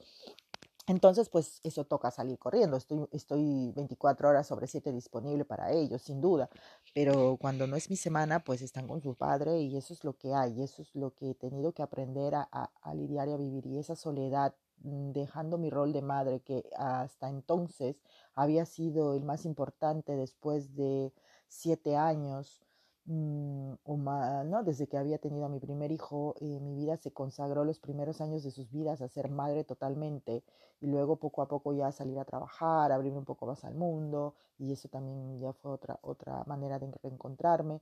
Entonces, 0.88 1.28
pues 1.28 1.60
eso 1.62 1.84
toca 1.84 2.10
salir 2.10 2.38
corriendo. 2.38 2.76
Estoy, 2.76 3.06
estoy 3.12 3.72
24 3.76 4.28
horas 4.28 4.48
sobre 4.48 4.66
7 4.66 4.92
disponible 4.92 5.44
para 5.44 5.70
ellos, 5.70 6.02
sin 6.02 6.20
duda. 6.20 6.50
Pero 6.92 7.36
cuando 7.40 7.66
no 7.68 7.76
es 7.76 7.88
mi 7.88 7.96
semana, 7.96 8.40
pues 8.42 8.62
están 8.62 8.88
con 8.88 9.00
su 9.00 9.14
padre 9.14 9.60
y 9.60 9.76
eso 9.76 9.94
es 9.94 10.02
lo 10.02 10.14
que 10.14 10.34
hay. 10.34 10.60
Eso 10.60 10.82
es 10.82 10.92
lo 10.94 11.14
que 11.14 11.30
he 11.30 11.34
tenido 11.34 11.72
que 11.72 11.82
aprender 11.82 12.34
a, 12.34 12.48
a, 12.50 12.70
a 12.82 12.94
lidiar 12.94 13.28
y 13.28 13.32
a 13.32 13.36
vivir. 13.36 13.66
Y 13.66 13.78
esa 13.78 13.94
soledad 13.94 14.54
dejando 14.82 15.58
mi 15.58 15.70
rol 15.70 15.92
de 15.92 16.02
madre, 16.02 16.40
que 16.40 16.68
hasta 16.76 17.28
entonces 17.28 17.96
había 18.34 18.64
sido 18.66 19.14
el 19.14 19.24
más 19.24 19.44
importante 19.44 20.16
después 20.16 20.74
de 20.74 21.12
siete 21.48 21.96
años, 21.96 22.62
mm, 23.04 23.72
o 23.84 23.96
más, 23.96 24.44
¿no? 24.46 24.62
desde 24.62 24.86
que 24.88 24.96
había 24.96 25.18
tenido 25.18 25.46
a 25.46 25.48
mi 25.48 25.60
primer 25.60 25.92
hijo, 25.92 26.34
eh, 26.40 26.60
mi 26.60 26.74
vida 26.74 26.96
se 26.96 27.12
consagró 27.12 27.64
los 27.64 27.80
primeros 27.80 28.20
años 28.20 28.42
de 28.42 28.50
sus 28.50 28.70
vidas 28.70 29.02
a 29.02 29.08
ser 29.08 29.28
madre 29.30 29.64
totalmente 29.64 30.44
y 30.80 30.86
luego 30.86 31.16
poco 31.16 31.42
a 31.42 31.48
poco 31.48 31.72
ya 31.74 31.92
salir 31.92 32.18
a 32.18 32.24
trabajar, 32.24 32.92
abrirme 32.92 33.18
un 33.18 33.24
poco 33.24 33.46
más 33.46 33.64
al 33.64 33.74
mundo 33.74 34.34
y 34.58 34.72
eso 34.72 34.88
también 34.88 35.38
ya 35.40 35.52
fue 35.52 35.72
otra, 35.72 35.98
otra 36.02 36.44
manera 36.46 36.78
de 36.78 36.90
reencontrarme. 37.02 37.80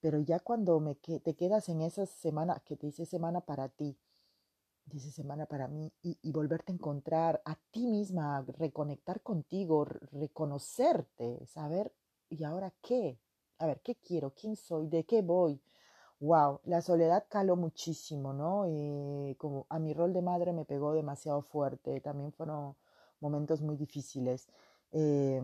Pero 0.00 0.20
ya 0.20 0.40
cuando 0.40 0.80
me 0.80 0.96
te 0.96 1.34
quedas 1.34 1.68
en 1.68 1.80
esa 1.82 2.06
semana, 2.06 2.60
que 2.64 2.76
te 2.76 2.86
dice 2.86 3.06
semana 3.06 3.40
para 3.40 3.68
ti, 3.68 3.96
dice 4.86 5.10
semana 5.10 5.46
para 5.46 5.68
mí, 5.68 5.92
y, 6.02 6.32
volverte 6.32 6.72
a 6.72 6.74
encontrar 6.74 7.42
a 7.44 7.56
ti 7.70 7.86
misma, 7.86 8.44
reconectar 8.58 9.22
contigo, 9.22 9.84
reconocerte, 9.84 11.46
saber, 11.46 11.92
¿y 12.28 12.44
ahora 12.44 12.72
qué? 12.82 13.18
A 13.58 13.66
ver, 13.66 13.80
¿qué 13.82 13.96
quiero? 13.96 14.34
¿Quién 14.34 14.56
soy? 14.56 14.88
¿De 14.88 15.04
qué 15.04 15.22
voy? 15.22 15.60
Wow, 16.20 16.60
la 16.64 16.82
soledad 16.82 17.26
caló 17.28 17.56
muchísimo, 17.56 18.32
¿no? 18.32 18.66
Y 18.68 19.34
como 19.36 19.66
a 19.68 19.78
mi 19.78 19.94
rol 19.94 20.12
de 20.12 20.22
madre 20.22 20.52
me 20.52 20.64
pegó 20.64 20.94
demasiado 20.94 21.42
fuerte, 21.42 22.00
también 22.00 22.32
fueron 22.32 22.76
momentos 23.20 23.60
muy 23.60 23.76
difíciles. 23.76 24.48
Eh, 24.92 25.42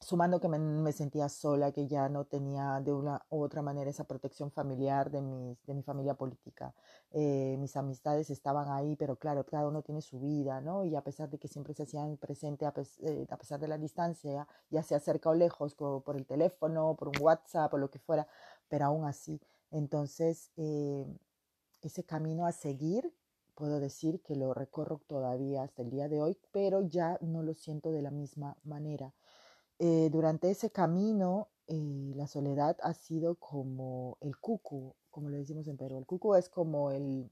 sumando 0.00 0.40
que 0.40 0.48
me, 0.48 0.92
sentía 0.92 1.28
sola, 1.28 1.72
que 1.72 1.86
ya 1.86 2.08
no 2.08 2.24
tenía 2.24 2.80
de 2.80 2.92
una 2.92 3.24
u 3.30 3.42
otra 3.42 3.62
manera 3.62 3.90
esa 3.90 4.04
protección 4.04 4.50
familiar 4.50 5.10
de, 5.10 5.22
mis, 5.22 5.64
de 5.66 5.74
mi 5.74 5.82
familia 5.82 6.14
política. 6.14 6.74
Eh, 7.12 7.56
mis 7.58 7.76
amistades 7.76 8.30
estaban 8.30 8.68
ahí, 8.70 8.96
pero 8.96 9.16
claro, 9.16 9.44
cada 9.44 9.66
uno 9.68 9.82
tiene 9.82 10.02
su 10.02 10.20
vida, 10.20 10.60
¿no? 10.60 10.84
Y 10.84 10.94
a 10.96 11.02
pesar 11.02 11.30
de 11.30 11.38
que 11.38 11.48
siempre 11.48 11.74
se 11.74 11.84
hacían 11.84 12.16
presente, 12.18 12.66
a, 12.66 12.74
eh, 13.00 13.26
a 13.30 13.36
pesar 13.36 13.58
de 13.60 13.68
la 13.68 13.78
distancia, 13.78 14.46
ya 14.70 14.82
sea 14.82 15.00
cerca 15.00 15.30
o 15.30 15.34
lejos, 15.34 15.74
por 15.74 16.16
el 16.16 16.26
teléfono, 16.26 16.94
por 16.96 17.08
un 17.08 17.20
WhatsApp 17.20 17.72
o 17.74 17.78
lo 17.78 17.90
que 17.90 17.98
fuera, 17.98 18.26
pero 18.68 18.86
aún 18.86 19.04
así. 19.06 19.40
Entonces, 19.70 20.50
eh, 20.56 21.06
ese 21.82 22.04
camino 22.04 22.46
a 22.46 22.52
seguir 22.52 23.12
puedo 23.54 23.80
decir 23.80 24.20
que 24.22 24.36
lo 24.36 24.52
recorro 24.54 25.00
todavía 25.06 25.62
hasta 25.62 25.82
el 25.82 25.90
día 25.90 26.08
de 26.08 26.20
hoy, 26.20 26.38
pero 26.52 26.82
ya 26.82 27.18
no 27.22 27.42
lo 27.42 27.54
siento 27.54 27.90
de 27.90 28.02
la 28.02 28.10
misma 28.10 28.56
manera. 28.64 29.14
Eh, 29.78 30.08
durante 30.10 30.50
ese 30.50 30.70
camino, 30.70 31.48
eh, 31.66 32.12
la 32.14 32.26
soledad 32.26 32.76
ha 32.82 32.94
sido 32.94 33.36
como 33.36 34.16
el 34.20 34.38
cucu, 34.38 34.94
como 35.10 35.28
le 35.28 35.38
decimos 35.38 35.68
en 35.68 35.76
Perú. 35.76 35.98
El 35.98 36.06
cucu 36.06 36.34
es 36.34 36.48
como 36.48 36.90
el, 36.90 37.30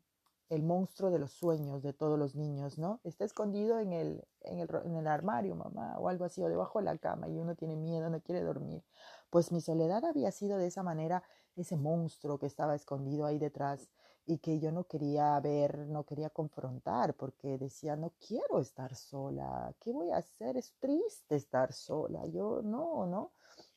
el 0.51 0.63
monstruo 0.63 1.11
de 1.11 1.19
los 1.19 1.33
sueños 1.33 1.83
de 1.83 1.95
todos 1.95 2.19
los 2.19 2.35
niños, 2.35 2.79
¿no? 2.79 3.01
Está 3.05 3.25
escondido 3.25 3.79
en 3.79 3.93
el, 3.93 4.27
en 4.43 4.59
el, 4.61 4.69
en 4.85 4.97
el 4.97 5.07
armario, 5.07 5.57
mamá, 5.57 5.99
o 5.99 6.09
algo 6.09 6.25
así, 6.25 6.43
o 6.43 6.49
debajo 6.49 6.81
de 6.81 6.85
la 6.85 6.99
cama, 6.99 7.29
y 7.29 7.39
uno 7.39 7.55
tiene 7.55 7.77
miedo, 7.77 8.11
no 8.11 8.21
quiere 8.21 8.43
dormir. 8.43 8.85
Pues 9.31 9.51
mi 9.51 9.61
soledad 9.61 10.05
había 10.05 10.31
sido 10.31 10.59
de 10.59 10.67
esa 10.67 10.83
manera 10.83 11.23
ese 11.57 11.77
monstruo 11.77 12.39
que 12.39 12.47
estaba 12.47 12.75
escondido 12.75 13.25
ahí 13.27 13.39
detrás 13.39 13.89
y 14.27 14.39
que 14.39 14.59
yo 14.59 14.73
no 14.73 14.85
quería 14.85 15.39
ver, 15.41 15.79
no 15.87 16.05
quería 16.05 16.31
confrontar, 16.31 17.15
porque 17.15 17.59
decía, 17.59 17.97
no 17.97 18.13
quiero 18.27 18.59
estar 18.61 18.95
sola, 18.95 19.75
¿qué 19.81 19.93
voy 19.93 20.11
a 20.11 20.19
hacer? 20.19 20.57
Es 20.57 20.75
triste 20.79 21.37
estar 21.37 21.73
sola, 21.73 22.27
yo 22.27 22.63
no, 22.63 23.07
¿no? 23.07 23.33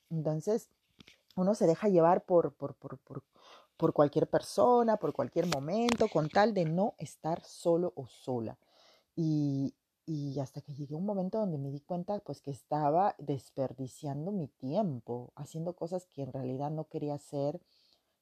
Entonces, 0.10 0.70
uno 1.36 1.54
se 1.54 1.68
deja 1.68 1.90
llevar 1.90 2.24
por, 2.26 2.54
por, 2.56 2.76
por, 2.76 2.98
por, 3.00 3.24
por 3.76 3.94
cualquier 3.94 4.30
persona, 4.30 4.98
por 4.98 5.14
cualquier 5.14 5.48
momento, 5.48 6.08
con 6.08 6.30
tal 6.30 6.54
de 6.54 6.66
no 6.66 6.96
estar 6.98 7.44
solo 7.44 7.94
o 7.96 8.08
sola. 8.08 8.58
Y, 9.16 9.76
y 10.06 10.40
hasta 10.40 10.62
que 10.62 10.74
llegué 10.74 10.96
a 10.96 10.98
un 10.98 11.06
momento 11.06 11.38
donde 11.38 11.58
me 11.58 11.70
di 11.70 11.82
cuenta 11.82 12.20
pues 12.20 12.42
que 12.42 12.52
estaba 12.52 13.16
desperdiciando 13.20 14.32
mi 14.32 14.48
tiempo, 14.48 15.34
haciendo 15.36 15.76
cosas 15.76 16.08
que 16.08 16.24
en 16.24 16.32
realidad 16.32 16.72
no 16.72 16.86
quería 16.86 17.16
hacer, 17.16 17.60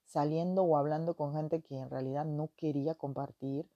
saliendo 0.05 0.63
o 0.63 0.77
hablando 0.77 1.15
con 1.15 1.33
gente 1.33 1.61
que 1.61 1.77
en 1.77 1.89
realidad 1.89 2.25
no 2.25 2.49
quería 2.55 2.95
compartir. 2.95 3.69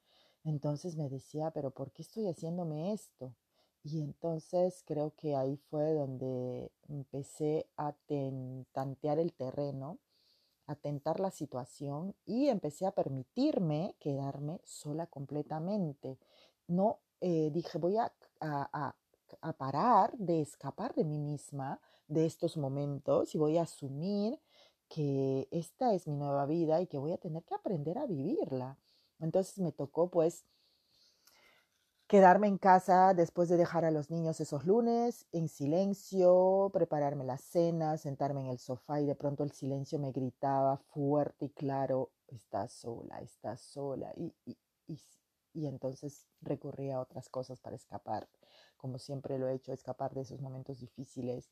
Entonces 0.43 0.95
me 0.95 1.09
decía, 1.09 1.51
pero 1.51 1.71
¿por 1.71 1.91
qué 1.91 2.01
estoy 2.01 2.27
haciéndome 2.27 2.93
esto? 2.93 3.33
Y 3.83 4.01
entonces 4.01 4.83
creo 4.85 5.13
que 5.15 5.35
ahí 5.35 5.57
fue 5.69 5.93
donde 5.93 6.71
empecé 6.87 7.67
a 7.77 7.93
tantear 8.73 9.19
el 9.19 9.33
terreno, 9.33 9.99
a 10.67 10.75
tentar 10.75 11.19
la 11.19 11.31
situación 11.31 12.15
y 12.25 12.47
empecé 12.49 12.85
a 12.85 12.91
permitirme 12.91 13.95
quedarme 13.99 14.61
sola 14.63 15.07
completamente. 15.07 16.19
No 16.67 16.99
eh, 17.21 17.49
dije, 17.51 17.77
voy 17.77 17.97
a, 17.97 18.13
a, 18.39 18.95
a, 19.41 19.53
parar 19.53 20.17
de 20.17 20.41
escapar 20.41 20.93
de 20.93 21.03
mí 21.03 21.17
misma 21.17 21.81
de 22.07 22.25
estos 22.25 22.57
momentos 22.57 23.33
y 23.35 23.37
voy 23.37 23.57
a 23.57 23.63
asumir 23.63 24.39
que 24.89 25.47
esta 25.51 25.93
es 25.93 26.07
mi 26.07 26.15
nueva 26.15 26.45
vida 26.45 26.81
y 26.81 26.87
que 26.87 26.97
voy 26.97 27.13
a 27.13 27.17
tener 27.17 27.43
que 27.43 27.53
aprender 27.55 27.97
a 27.97 28.07
vivirla. 28.07 28.77
Entonces 29.19 29.59
me 29.59 29.71
tocó 29.71 30.09
pues 30.09 30.45
quedarme 32.07 32.47
en 32.47 32.57
casa 32.57 33.13
después 33.13 33.49
de 33.49 33.57
dejar 33.57 33.85
a 33.85 33.91
los 33.91 34.09
niños 34.09 34.41
esos 34.41 34.65
lunes, 34.65 35.27
en 35.31 35.47
silencio, 35.47 36.71
prepararme 36.73 37.23
la 37.23 37.37
cena, 37.37 37.97
sentarme 37.97 38.41
en 38.41 38.47
el 38.47 38.57
sofá 38.57 38.99
y 38.99 39.05
de 39.05 39.13
pronto 39.13 39.43
el 39.43 39.51
silencio 39.51 39.99
me 39.99 40.11
gritaba 40.11 40.77
fuerte 40.77 41.45
y 41.45 41.49
claro, 41.49 42.09
estás 42.27 42.73
sola, 42.73 43.19
estás 43.21 43.61
sola. 43.61 44.11
Y, 44.17 44.33
y, 44.43 44.57
y, 44.87 44.99
y 45.53 45.67
entonces 45.67 46.25
recurrí 46.41 46.89
a 46.89 46.99
otras 46.99 47.29
cosas 47.29 47.59
para 47.59 47.75
escapar, 47.75 48.27
como 48.75 48.97
siempre 48.97 49.37
lo 49.37 49.47
he 49.47 49.53
hecho, 49.53 49.71
escapar 49.71 50.15
de 50.15 50.21
esos 50.21 50.41
momentos 50.41 50.79
difíciles 50.79 51.47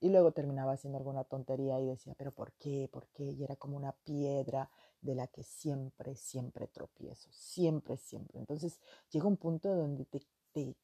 y 0.00 0.10
luego 0.10 0.32
terminaba 0.32 0.72
haciendo 0.72 0.98
alguna 0.98 1.24
tontería 1.24 1.80
y 1.80 1.86
decía, 1.86 2.14
pero 2.16 2.32
¿por 2.32 2.52
qué? 2.52 2.88
¿Por 2.92 3.08
qué? 3.08 3.24
Y 3.24 3.42
era 3.42 3.56
como 3.56 3.76
una 3.76 3.92
piedra 3.92 4.70
de 5.00 5.14
la 5.14 5.26
que 5.26 5.42
siempre, 5.42 6.14
siempre 6.14 6.68
tropiezo, 6.68 7.28
siempre, 7.32 7.96
siempre. 7.96 8.38
Entonces 8.38 8.80
llega 9.10 9.26
un 9.26 9.36
punto 9.36 9.74
donde 9.74 10.04
te, 10.04 10.76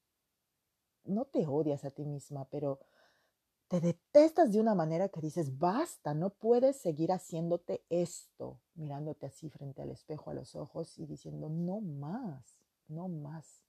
no 1.04 1.26
te 1.26 1.46
odias 1.46 1.84
a 1.84 1.90
ti 1.90 2.04
misma, 2.04 2.46
pero 2.50 2.80
te 3.68 3.80
detestas 3.80 4.52
de 4.52 4.60
una 4.60 4.74
manera 4.74 5.08
que 5.08 5.20
dices, 5.20 5.58
basta, 5.58 6.12
no 6.14 6.30
puedes 6.30 6.76
seguir 6.76 7.12
haciéndote 7.12 7.84
esto, 7.90 8.60
mirándote 8.74 9.26
así 9.26 9.48
frente 9.48 9.82
al 9.82 9.90
espejo 9.90 10.30
a 10.30 10.34
los 10.34 10.54
ojos 10.56 10.98
y 10.98 11.06
diciendo, 11.06 11.48
no 11.48 11.80
más, 11.80 12.60
no 12.88 13.08
más. 13.08 13.64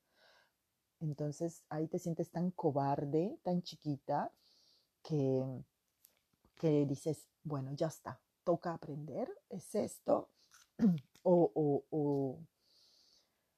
Entonces 1.00 1.64
ahí 1.70 1.88
te 1.88 2.00
sientes 2.00 2.32
tan 2.32 2.52
cobarde, 2.52 3.38
tan 3.44 3.62
chiquita, 3.62 4.32
que, 5.08 5.46
que 6.56 6.86
dices, 6.86 7.30
bueno, 7.44 7.72
ya 7.74 7.88
está, 7.88 8.20
toca 8.44 8.74
aprender, 8.74 9.30
es 9.50 9.76
esto, 9.76 10.30
o, 11.24 11.52
o, 11.54 11.86
o, 11.92 12.40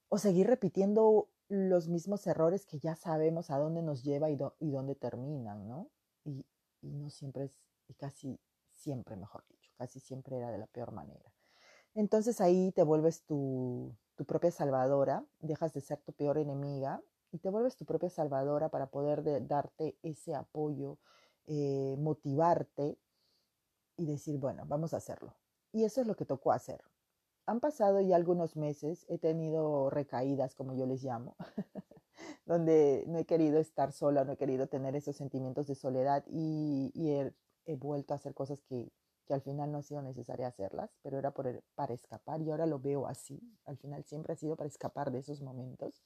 o, 0.10 0.18
seguir 0.18 0.48
repitiendo 0.48 1.30
los 1.48 1.88
mismos 1.88 2.28
errores 2.28 2.66
que 2.66 2.80
ya 2.80 2.96
sabemos 2.96 3.50
a 3.50 3.58
dónde 3.58 3.82
nos 3.82 4.04
lleva 4.04 4.30
y, 4.30 4.36
do, 4.36 4.56
y 4.60 4.72
dónde 4.72 4.96
terminan, 4.96 5.68
¿no? 5.68 5.90
Y, 6.26 6.46
y, 6.82 6.94
no 6.94 7.10
siempre 7.10 7.46
es, 7.46 7.58
y 7.88 7.94
casi 7.94 8.40
siempre, 8.74 9.16
mejor 9.16 9.46
dicho, 9.48 9.72
casi 9.78 10.00
siempre 10.00 10.38
era 10.38 10.52
de 10.52 10.58
la 10.58 10.68
peor 10.68 10.92
manera. 10.92 11.32
Entonces 11.94 12.42
ahí 12.42 12.72
te 12.74 12.84
vuelves 12.84 13.24
tu, 13.24 13.96
tu 14.16 14.26
propia 14.26 14.52
salvadora, 14.52 15.26
dejas 15.40 15.74
de 15.74 15.82
ser 15.82 16.00
tu 16.02 16.12
peor 16.12 16.38
enemiga 16.38 17.02
y 17.32 17.40
te 17.40 17.50
vuelves 17.50 17.78
tu 17.78 17.86
propia 17.86 18.10
salvadora 18.10 18.70
para 18.70 18.88
poder 18.88 19.24
de, 19.24 19.42
darte 19.42 19.98
ese 20.04 20.36
apoyo, 20.36 20.98
eh, 21.48 21.96
motivarte 21.98 22.98
y 23.98 24.06
decir, 24.06 24.38
bueno, 24.38 24.64
vamos 24.68 24.94
a 24.94 24.98
hacerlo. 24.98 25.36
Y 25.72 25.84
eso 25.84 26.02
es 26.02 26.08
lo 26.08 26.16
que 26.16 26.26
tocó 26.26 26.52
hacer. 26.52 26.84
Han 27.46 27.62
pasado 27.62 28.02
ya 28.02 28.18
algunos 28.18 28.58
meses, 28.58 29.06
he 29.08 29.18
tenido 29.18 29.90
recaídas, 29.90 30.56
como 30.56 30.74
yo 30.74 30.86
les 30.86 31.02
llamo, 31.04 31.38
donde 32.46 33.06
no 33.08 33.20
he 33.20 33.26
querido 33.26 33.60
estar 33.60 33.94
sola, 33.94 34.26
no 34.26 34.34
he 34.34 34.38
querido 34.38 34.68
tener 34.68 34.96
esos 34.98 35.16
sentimientos 35.16 35.68
de 35.68 35.76
soledad 35.76 36.26
y, 36.28 36.92
he, 36.96 37.76
vuelto 37.78 38.14
a 38.14 38.18
hacer 38.18 38.34
cosas 38.34 38.62
que, 38.64 38.92
que, 39.26 39.34
al 39.34 39.42
final 39.42 39.72
no 39.72 39.78
ha 39.78 39.84
sido 39.84 40.02
necesario 40.02 40.46
hacerlas, 40.46 40.98
pero 41.02 41.18
era 41.20 41.34
para 41.76 41.94
escapar 41.94 42.42
y 42.42 42.52
ahora 42.52 42.66
lo 42.66 42.80
veo 42.80 43.08
así. 43.08 43.42
Al 43.66 43.78
final 43.78 44.04
siempre 44.04 44.34
ha 44.34 44.36
sido 44.36 44.58
para 44.58 44.68
escapar 44.68 45.12
de 45.12 45.20
esos 45.20 45.42
momentos. 45.42 46.04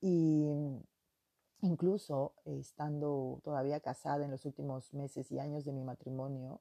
Y, 0.00 0.46
Incluso 1.62 2.34
estando 2.44 3.40
todavía 3.44 3.78
casada 3.78 4.24
en 4.24 4.32
los 4.32 4.44
últimos 4.44 4.92
meses 4.94 5.30
y 5.30 5.38
años 5.38 5.64
de 5.64 5.72
mi 5.72 5.84
matrimonio, 5.84 6.60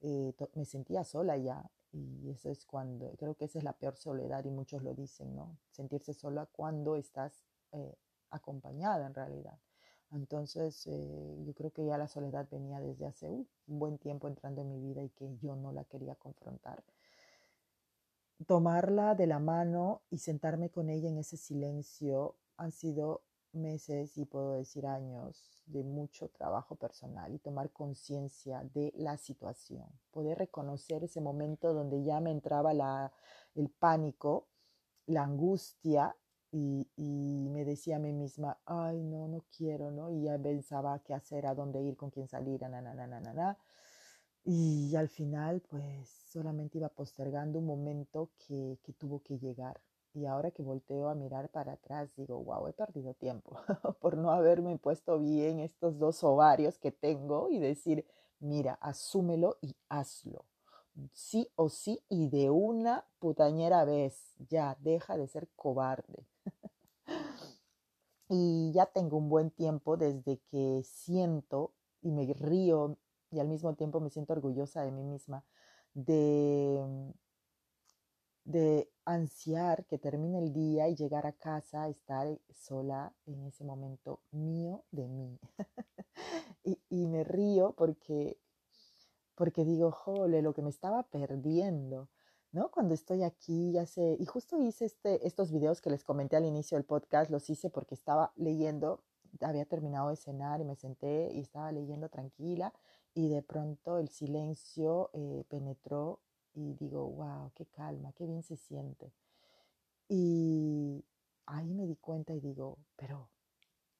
eh, 0.00 0.34
me 0.54 0.66
sentía 0.66 1.02
sola 1.02 1.38
ya. 1.38 1.70
Y 1.92 2.28
eso 2.28 2.50
es 2.50 2.66
cuando, 2.66 3.14
creo 3.16 3.34
que 3.36 3.46
esa 3.46 3.58
es 3.58 3.64
la 3.64 3.72
peor 3.72 3.96
soledad 3.96 4.44
y 4.44 4.50
muchos 4.50 4.82
lo 4.82 4.94
dicen, 4.94 5.34
¿no? 5.34 5.56
Sentirse 5.70 6.12
sola 6.12 6.46
cuando 6.52 6.96
estás 6.96 7.42
eh, 7.72 7.96
acompañada 8.30 9.06
en 9.06 9.14
realidad. 9.14 9.58
Entonces, 10.10 10.86
eh, 10.88 11.42
yo 11.46 11.54
creo 11.54 11.70
que 11.70 11.86
ya 11.86 11.96
la 11.96 12.08
soledad 12.08 12.46
venía 12.50 12.80
desde 12.80 13.06
hace 13.06 13.28
un 13.28 13.46
buen 13.66 13.96
tiempo 13.96 14.28
entrando 14.28 14.60
en 14.60 14.68
mi 14.68 14.78
vida 14.78 15.02
y 15.02 15.08
que 15.08 15.38
yo 15.38 15.56
no 15.56 15.72
la 15.72 15.84
quería 15.84 16.16
confrontar. 16.16 16.84
Tomarla 18.46 19.14
de 19.14 19.26
la 19.26 19.38
mano 19.38 20.02
y 20.10 20.18
sentarme 20.18 20.68
con 20.68 20.90
ella 20.90 21.08
en 21.08 21.16
ese 21.16 21.38
silencio 21.38 22.36
han 22.58 22.72
sido 22.72 23.22
meses 23.54 24.16
y 24.18 24.24
puedo 24.24 24.54
decir 24.54 24.86
años 24.86 25.62
de 25.66 25.82
mucho 25.82 26.28
trabajo 26.28 26.76
personal 26.76 27.32
y 27.34 27.38
tomar 27.38 27.70
conciencia 27.70 28.62
de 28.74 28.92
la 28.96 29.16
situación, 29.16 29.86
poder 30.10 30.38
reconocer 30.38 31.04
ese 31.04 31.20
momento 31.20 31.72
donde 31.72 32.02
ya 32.02 32.20
me 32.20 32.30
entraba 32.30 32.74
la, 32.74 33.12
el 33.54 33.70
pánico, 33.70 34.48
la 35.06 35.24
angustia 35.24 36.16
y, 36.50 36.86
me 37.50 37.64
decía 37.64 37.96
a 37.96 37.98
mí 37.98 38.12
misma, 38.12 38.58
ay, 38.64 39.02
no, 39.02 39.26
no 39.28 39.44
quiero, 39.56 39.90
¿no? 39.90 40.10
Y 40.10 40.22
ya 40.22 40.38
pensaba 40.38 41.00
qué 41.00 41.14
hacer, 41.14 41.46
a 41.46 41.54
dónde 41.54 41.82
ir, 41.82 41.96
con 41.96 42.10
quién 42.10 42.28
salir, 42.28 42.60
na, 42.62 42.68
na, 42.68 42.80
na, 42.80 43.06
na, 43.06 43.20
na, 43.20 43.32
na. 43.32 43.58
Y 44.44 44.94
al 44.96 45.08
final, 45.08 45.62
pues 45.62 46.08
solamente 46.08 46.78
iba 46.78 46.88
postergando 46.88 47.58
un 47.58 47.66
momento 47.66 48.30
que, 48.46 48.78
que 48.82 48.92
tuvo 48.92 49.22
que 49.22 49.38
llegar. 49.38 49.80
Y 50.14 50.26
ahora 50.26 50.52
que 50.52 50.62
volteo 50.62 51.08
a 51.08 51.14
mirar 51.16 51.50
para 51.50 51.72
atrás, 51.72 52.14
digo, 52.16 52.42
wow, 52.42 52.68
he 52.68 52.72
perdido 52.72 53.14
tiempo 53.14 53.56
por 54.00 54.16
no 54.16 54.30
haberme 54.30 54.78
puesto 54.78 55.18
bien 55.18 55.58
estos 55.58 55.98
dos 55.98 56.22
ovarios 56.22 56.78
que 56.78 56.92
tengo 56.92 57.50
y 57.50 57.58
decir, 57.58 58.06
mira, 58.38 58.74
asúmelo 58.80 59.58
y 59.60 59.74
hazlo. 59.88 60.44
Sí 61.12 61.50
o 61.56 61.68
sí 61.68 62.00
y 62.08 62.28
de 62.28 62.50
una 62.50 63.04
putañera 63.18 63.84
vez. 63.84 64.34
Ya, 64.48 64.76
deja 64.80 65.16
de 65.16 65.26
ser 65.26 65.48
cobarde. 65.56 66.24
y 68.28 68.70
ya 68.72 68.86
tengo 68.86 69.16
un 69.16 69.28
buen 69.28 69.50
tiempo 69.50 69.96
desde 69.96 70.38
que 70.50 70.82
siento 70.84 71.72
y 72.02 72.12
me 72.12 72.32
río 72.34 72.98
y 73.32 73.40
al 73.40 73.48
mismo 73.48 73.74
tiempo 73.74 73.98
me 73.98 74.10
siento 74.10 74.32
orgullosa 74.32 74.82
de 74.82 74.92
mí 74.92 75.02
misma 75.02 75.44
de 75.94 77.12
de 78.44 78.90
ansiar 79.04 79.86
que 79.86 79.98
termine 79.98 80.38
el 80.38 80.52
día 80.52 80.88
y 80.88 80.96
llegar 80.96 81.26
a 81.26 81.32
casa, 81.32 81.88
estar 81.88 82.38
sola 82.50 83.12
en 83.26 83.44
ese 83.44 83.64
momento 83.64 84.20
mío 84.32 84.84
de 84.90 85.08
mí. 85.08 85.38
y, 86.64 86.78
y, 86.90 87.06
me 87.06 87.24
río 87.24 87.74
porque, 87.76 88.38
porque 89.34 89.64
digo, 89.64 89.90
jole, 89.90 90.42
lo 90.42 90.52
que 90.54 90.62
me 90.62 90.70
estaba 90.70 91.02
perdiendo, 91.04 92.08
¿no? 92.52 92.70
Cuando 92.70 92.94
estoy 92.94 93.22
aquí, 93.22 93.72
ya 93.72 93.86
sé, 93.86 94.16
y 94.18 94.26
justo 94.26 94.58
hice 94.58 94.84
este, 94.84 95.26
estos 95.26 95.50
videos 95.50 95.80
que 95.80 95.90
les 95.90 96.04
comenté 96.04 96.36
al 96.36 96.44
inicio 96.44 96.76
del 96.76 96.84
podcast, 96.84 97.30
los 97.30 97.48
hice 97.50 97.70
porque 97.70 97.94
estaba 97.94 98.32
leyendo, 98.36 99.02
había 99.40 99.64
terminado 99.64 100.10
de 100.10 100.16
cenar 100.16 100.60
y 100.60 100.64
me 100.64 100.76
senté 100.76 101.30
y 101.32 101.40
estaba 101.40 101.72
leyendo 101.72 102.08
tranquila 102.08 102.72
y 103.14 103.28
de 103.28 103.42
pronto 103.42 103.98
el 103.98 104.08
silencio 104.08 105.10
eh, 105.14 105.44
penetró 105.48 106.20
y 106.54 106.74
digo, 106.74 107.08
wow, 107.08 107.50
qué 107.54 107.66
calma, 107.66 108.12
qué 108.12 108.26
bien 108.26 108.42
se 108.42 108.56
siente. 108.56 109.12
Y 110.08 111.04
ahí 111.46 111.74
me 111.74 111.86
di 111.86 111.96
cuenta 111.96 112.32
y 112.32 112.40
digo, 112.40 112.78
pero 112.96 113.30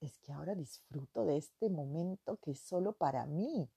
es 0.00 0.18
que 0.18 0.32
ahora 0.32 0.54
disfruto 0.54 1.24
de 1.24 1.36
este 1.36 1.68
momento 1.70 2.38
que 2.38 2.52
es 2.52 2.60
solo 2.60 2.92
para 2.92 3.26
mí 3.26 3.68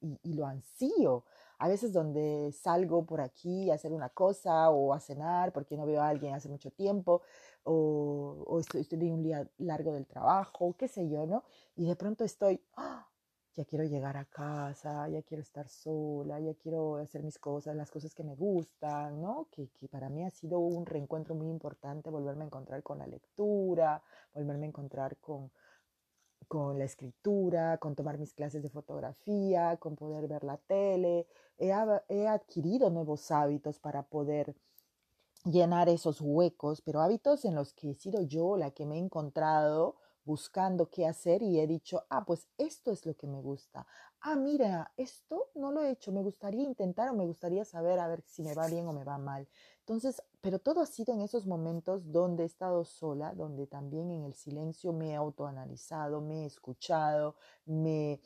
y, 0.00 0.34
lo 0.34 0.46
ansío. 0.46 1.24
A 1.58 1.68
veces 1.68 1.92
donde 1.92 2.52
salgo 2.52 3.06
por 3.06 3.20
aquí 3.20 3.70
a 3.70 3.74
hacer 3.74 3.92
una 3.92 4.08
cosa 4.08 4.70
o 4.70 4.92
a 4.92 5.00
cenar 5.00 5.52
porque 5.52 5.76
no 5.76 5.86
veo 5.86 6.02
a 6.02 6.08
alguien 6.08 6.34
hace 6.34 6.48
mucho 6.48 6.72
tiempo 6.72 7.22
o, 7.62 8.44
o 8.46 8.60
estoy, 8.60 8.80
estoy 8.80 9.10
un 9.10 9.22
día 9.22 9.48
largo 9.58 9.92
del 9.92 10.06
trabajo, 10.06 10.74
qué 10.76 10.88
sé 10.88 11.08
yo, 11.08 11.26
¿no? 11.26 11.44
Y 11.76 11.86
de 11.86 11.94
pronto 11.94 12.24
estoy, 12.24 12.60
¡ah! 12.76 13.11
Ya 13.54 13.64
quiero 13.64 13.84
llegar 13.84 14.16
a 14.16 14.24
casa, 14.24 15.08
ya 15.08 15.22
quiero 15.22 15.42
estar 15.42 15.68
sola, 15.68 16.40
ya 16.40 16.54
quiero 16.54 16.96
hacer 16.96 17.22
mis 17.22 17.38
cosas, 17.38 17.76
las 17.76 17.90
cosas 17.90 18.14
que 18.14 18.24
me 18.24 18.34
gustan, 18.34 19.20
¿no? 19.20 19.48
Que, 19.50 19.68
que, 19.68 19.88
para 19.88 20.08
mí 20.08 20.24
ha 20.24 20.30
sido 20.30 20.58
un 20.58 20.86
reencuentro 20.86 21.34
muy 21.34 21.48
importante, 21.48 22.10
volverme 22.10 22.44
a 22.44 22.46
encontrar 22.46 22.82
con 22.82 22.98
la 22.98 23.06
lectura, 23.06 24.02
volverme 24.34 24.66
a 24.66 24.68
encontrar 24.68 25.16
con, 25.18 25.50
con 26.48 26.78
la 26.78 26.84
escritura, 26.84 27.78
con 27.78 27.94
tomar 27.94 28.18
mis 28.18 28.32
clases 28.32 28.62
de 28.62 28.70
fotografía, 28.70 29.76
con 29.78 29.96
poder 29.96 30.28
ver 30.28 30.44
la 30.44 30.56
tele. 30.56 31.26
He, 31.58 31.72
he 32.08 32.28
adquirido 32.28 32.90
nuevos 32.90 33.30
hábitos 33.30 33.78
para 33.78 34.02
poder 34.02 34.54
llenar 35.44 35.88
esos 35.88 36.20
huecos, 36.20 36.80
pero 36.80 37.00
hábitos 37.00 37.44
en 37.44 37.54
los 37.54 37.72
que 37.74 37.90
he 37.90 37.94
sido 37.94 38.22
yo 38.22 38.56
la 38.56 38.70
que 38.70 38.86
me 38.86 38.96
he 38.96 38.98
encontrado 38.98 39.96
buscando 40.24 40.88
qué 40.88 41.06
hacer 41.06 41.42
y 41.42 41.60
he 41.60 41.66
dicho, 41.66 42.04
ah, 42.10 42.24
pues 42.24 42.46
esto 42.58 42.92
es 42.92 43.06
lo 43.06 43.14
que 43.14 43.26
me 43.26 43.40
gusta. 43.40 43.86
Ah, 44.20 44.36
mira, 44.36 44.92
esto 44.96 45.50
no 45.54 45.72
lo 45.72 45.82
he 45.82 45.90
hecho, 45.90 46.12
me 46.12 46.22
gustaría 46.22 46.62
intentar 46.62 47.10
o 47.10 47.14
me 47.14 47.24
gustaría 47.24 47.64
saber 47.64 47.98
a 47.98 48.08
ver 48.08 48.22
si 48.26 48.42
me 48.42 48.54
va 48.54 48.68
bien 48.68 48.86
o 48.86 48.92
me 48.92 49.04
va 49.04 49.18
mal. 49.18 49.48
Entonces, 49.80 50.22
pero 50.40 50.60
todo 50.60 50.80
ha 50.80 50.86
sido 50.86 51.12
en 51.12 51.22
esos 51.22 51.46
momentos 51.46 52.12
donde 52.12 52.44
he 52.44 52.46
estado 52.46 52.84
sola, 52.84 53.34
donde 53.34 53.66
también 53.66 54.10
en 54.12 54.24
el 54.24 54.34
silencio 54.34 54.92
me 54.92 55.10
he 55.10 55.14
autoanalizado, 55.16 56.20
me 56.20 56.44
he 56.44 56.46
escuchado, 56.46 57.36
me, 57.66 58.20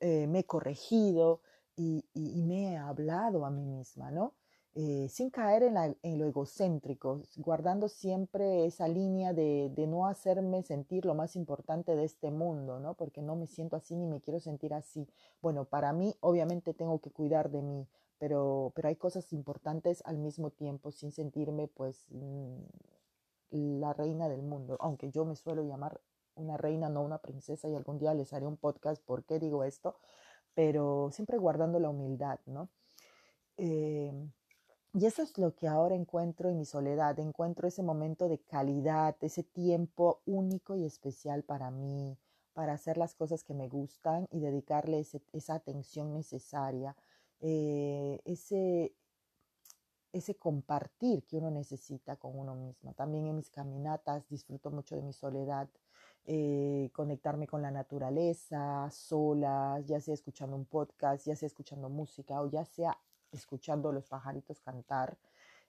eh, 0.00 0.26
me 0.26 0.40
he 0.40 0.44
corregido 0.44 1.40
y, 1.76 2.04
me 2.14 2.72
he 2.72 2.76
hablado 2.76 3.44
a 3.44 3.50
mí 3.50 3.64
misma, 3.64 4.10
¿no? 4.10 4.34
Eh, 4.78 5.08
sin 5.08 5.30
caer 5.30 5.62
en, 5.62 5.72
la, 5.72 5.88
lo 5.88 6.26
egocéntrico, 6.26 7.22
guardando 7.38 7.88
siempre 7.88 8.66
esa 8.66 8.86
línea 8.88 9.32
de, 9.32 9.72
de, 9.74 9.86
no 9.86 10.06
hacerme 10.06 10.62
sentir 10.64 11.06
lo 11.06 11.14
más 11.14 11.34
importante 11.34 11.96
de 11.96 12.04
este 12.04 12.30
mundo, 12.30 12.78
¿no? 12.78 12.92
Porque 12.92 13.22
no 13.22 13.36
me 13.36 13.46
siento 13.46 13.76
así 13.76 13.96
ni 13.96 14.06
me 14.06 14.20
quiero 14.20 14.38
sentir 14.38 14.74
así. 14.74 15.08
Bueno, 15.40 15.64
para 15.64 15.94
mí 15.94 16.14
obviamente 16.20 16.74
tengo 16.74 17.00
que 17.00 17.10
cuidar 17.10 17.50
de 17.50 17.62
mí, 17.62 17.88
pero, 18.18 18.70
pero 18.74 18.88
hay 18.88 18.96
cosas 18.96 19.32
importantes 19.32 20.02
al 20.04 20.18
mismo 20.18 20.50
tiempo 20.50 20.90
sin 20.90 21.10
sentirme 21.10 21.68
pues 21.68 22.04
mm, 22.10 22.60
la 23.80 23.94
reina 23.94 24.28
del 24.28 24.42
mundo, 24.42 24.76
aunque 24.80 25.10
yo 25.10 25.24
me 25.24 25.36
suelo 25.36 25.62
llamar 25.62 26.02
una 26.34 26.58
reina, 26.58 26.90
no 26.90 27.02
una 27.02 27.18
princesa, 27.22 27.66
y 27.70 27.74
algún 27.74 27.98
día 27.98 28.12
les 28.12 28.34
haré 28.34 28.46
un 28.46 28.58
podcast 28.58 29.02
por 29.02 29.24
qué 29.24 29.38
digo 29.38 29.64
esto, 29.64 29.96
pero 30.52 31.08
siempre 31.12 31.38
guardando 31.38 31.80
la 31.80 31.88
humildad, 31.88 32.40
¿no? 32.44 32.68
Eh, 33.56 34.12
y 34.98 35.04
eso 35.04 35.22
es 35.22 35.36
lo 35.36 35.54
que 35.54 35.68
ahora 35.68 35.94
encuentro 35.94 36.48
en 36.48 36.56
mi 36.56 36.64
soledad, 36.64 37.18
encuentro 37.20 37.68
ese 37.68 37.82
momento 37.82 38.30
de 38.30 38.38
calidad, 38.38 39.14
ese 39.20 39.42
tiempo 39.42 40.22
único 40.24 40.74
y 40.74 40.86
especial 40.86 41.42
para 41.42 41.70
mí, 41.70 42.16
para 42.54 42.72
hacer 42.72 42.96
las 42.96 43.14
cosas 43.14 43.44
que 43.44 43.52
me 43.52 43.68
gustan 43.68 44.26
y 44.30 44.40
dedicarle 44.40 45.06
esa 45.34 45.54
atención 45.54 46.14
necesaria, 46.14 46.96
eh, 47.40 48.22
ese, 48.24 48.94
ese 50.14 50.34
compartir 50.36 51.26
que 51.26 51.36
uno 51.36 51.50
necesita 51.50 52.16
con 52.16 52.38
uno 52.38 52.54
mismo. 52.54 52.94
También 52.94 53.26
en 53.26 53.36
mis 53.36 53.50
caminatas 53.50 54.26
disfruto 54.30 54.70
mucho 54.70 54.96
de 54.96 55.02
mi 55.02 55.12
soledad, 55.12 55.68
eh, 56.24 56.88
conectarme 56.94 57.46
con 57.46 57.60
la 57.60 57.70
naturaleza, 57.70 58.88
sola, 58.90 59.78
ya 59.84 60.00
sea 60.00 60.14
escuchando 60.14 60.56
un 60.56 60.64
podcast, 60.64 61.26
ya 61.26 61.36
sea 61.36 61.48
escuchando 61.48 61.90
música 61.90 62.40
o 62.40 62.48
ya 62.48 62.64
sea 62.64 62.96
escuchando 63.32 63.92
los 63.92 64.06
pajaritos 64.06 64.60
cantar, 64.60 65.16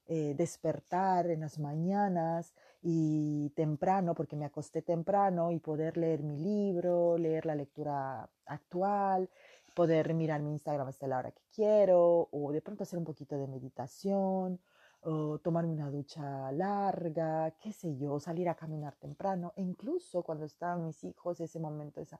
eh, 0.09 0.35
despertar 0.37 1.29
en 1.29 1.41
las 1.41 1.59
mañanas 1.59 2.53
y 2.81 3.49
temprano, 3.55 4.15
porque 4.15 4.37
me 4.37 4.45
acosté 4.45 4.81
temprano, 4.81 5.51
y 5.51 5.59
poder 5.59 5.97
leer 5.97 6.23
mi 6.23 6.37
libro, 6.37 7.17
leer 7.17 7.45
la 7.45 7.55
lectura 7.55 8.29
actual, 8.45 9.29
poder 9.75 10.13
mirar 10.13 10.41
mi 10.41 10.51
Instagram 10.51 10.87
hasta 10.87 11.07
la 11.07 11.17
hora 11.19 11.31
que 11.31 11.43
quiero, 11.53 12.29
o 12.31 12.51
de 12.53 12.61
pronto 12.61 12.83
hacer 12.83 12.97
un 12.97 13.05
poquito 13.05 13.37
de 13.37 13.47
meditación, 13.47 14.59
o 15.01 15.39
tomarme 15.39 15.73
una 15.73 15.91
ducha 15.91 16.51
larga, 16.51 17.51
qué 17.59 17.73
sé 17.73 17.97
yo, 17.97 18.19
salir 18.19 18.47
a 18.49 18.55
caminar 18.55 18.95
temprano, 18.95 19.53
e 19.57 19.61
incluso 19.61 20.23
cuando 20.23 20.45
estaban 20.45 20.85
mis 20.85 21.03
hijos, 21.03 21.41
ese 21.41 21.59
momento, 21.59 22.01
esa, 22.01 22.19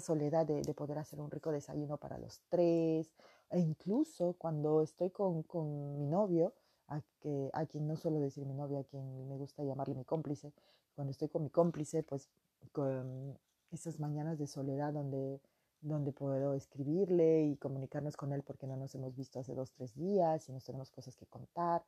soledad 0.00 0.46
de 0.46 0.74
poder 0.74 0.98
hacer 0.98 1.20
un 1.20 1.30
rico 1.30 1.50
desayuno 1.50 1.96
para 1.96 2.18
los 2.18 2.42
tres, 2.50 3.10
e 3.52 3.60
incluso 3.60 4.34
cuando 4.38 4.82
estoy 4.82 5.10
con, 5.10 5.42
con 5.42 5.98
mi 5.98 6.06
novio, 6.06 6.54
a, 6.88 7.00
que, 7.20 7.50
a 7.52 7.66
quien 7.66 7.86
no 7.86 7.96
suelo 7.96 8.18
decir 8.18 8.44
mi 8.46 8.54
novio, 8.54 8.78
a 8.78 8.84
quien 8.84 9.28
me 9.28 9.36
gusta 9.36 9.62
llamarle 9.62 9.94
mi 9.94 10.04
cómplice, 10.04 10.52
cuando 10.94 11.10
estoy 11.10 11.28
con 11.28 11.42
mi 11.42 11.50
cómplice, 11.50 12.02
pues 12.02 12.28
con 12.72 13.38
esas 13.70 13.98
mañanas 14.00 14.38
de 14.38 14.46
soledad 14.46 14.92
donde, 14.92 15.40
donde 15.80 16.12
puedo 16.12 16.54
escribirle 16.54 17.44
y 17.44 17.56
comunicarnos 17.56 18.16
con 18.16 18.32
él 18.32 18.42
porque 18.42 18.66
no 18.66 18.76
nos 18.76 18.94
hemos 18.94 19.14
visto 19.14 19.40
hace 19.40 19.54
dos, 19.54 19.72
tres 19.72 19.94
días 19.94 20.48
y 20.48 20.52
nos 20.52 20.64
tenemos 20.64 20.90
cosas 20.90 21.16
que 21.16 21.26
contar. 21.26 21.84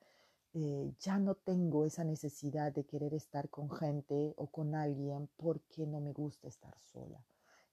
Eh, 0.53 0.92
ya 1.00 1.18
no 1.18 1.35
tengo 1.35 1.85
esa 1.85 2.05
necesidad 2.05 2.72
de 2.72 2.85
querer 2.85 3.12
estar 3.14 3.48
con 3.48 3.70
gente 3.70 4.35
o 4.37 4.46
con 4.46 4.74
alguien 4.74 5.29
porque 5.37 5.87
no 5.87 6.00
me 6.00 6.12
gusta 6.12 6.48
estar 6.48 6.79
sola. 6.81 7.24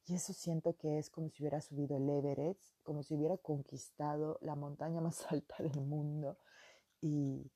Y 0.05 0.15
eso 0.15 0.33
siento 0.33 0.75
que 0.77 0.97
es 0.97 1.09
como 1.09 1.29
si 1.29 1.43
hubiera 1.43 1.61
subido 1.61 1.97
el 1.97 2.09
Everest, 2.09 2.75
como 2.83 3.03
si 3.03 3.13
hubiera 3.15 3.37
conquistado 3.37 4.39
la 4.41 4.55
montaña 4.55 5.01
más 5.01 5.25
alta 5.31 5.55
del 5.59 5.81
mundo. 5.81 6.37
Y, 7.01 7.51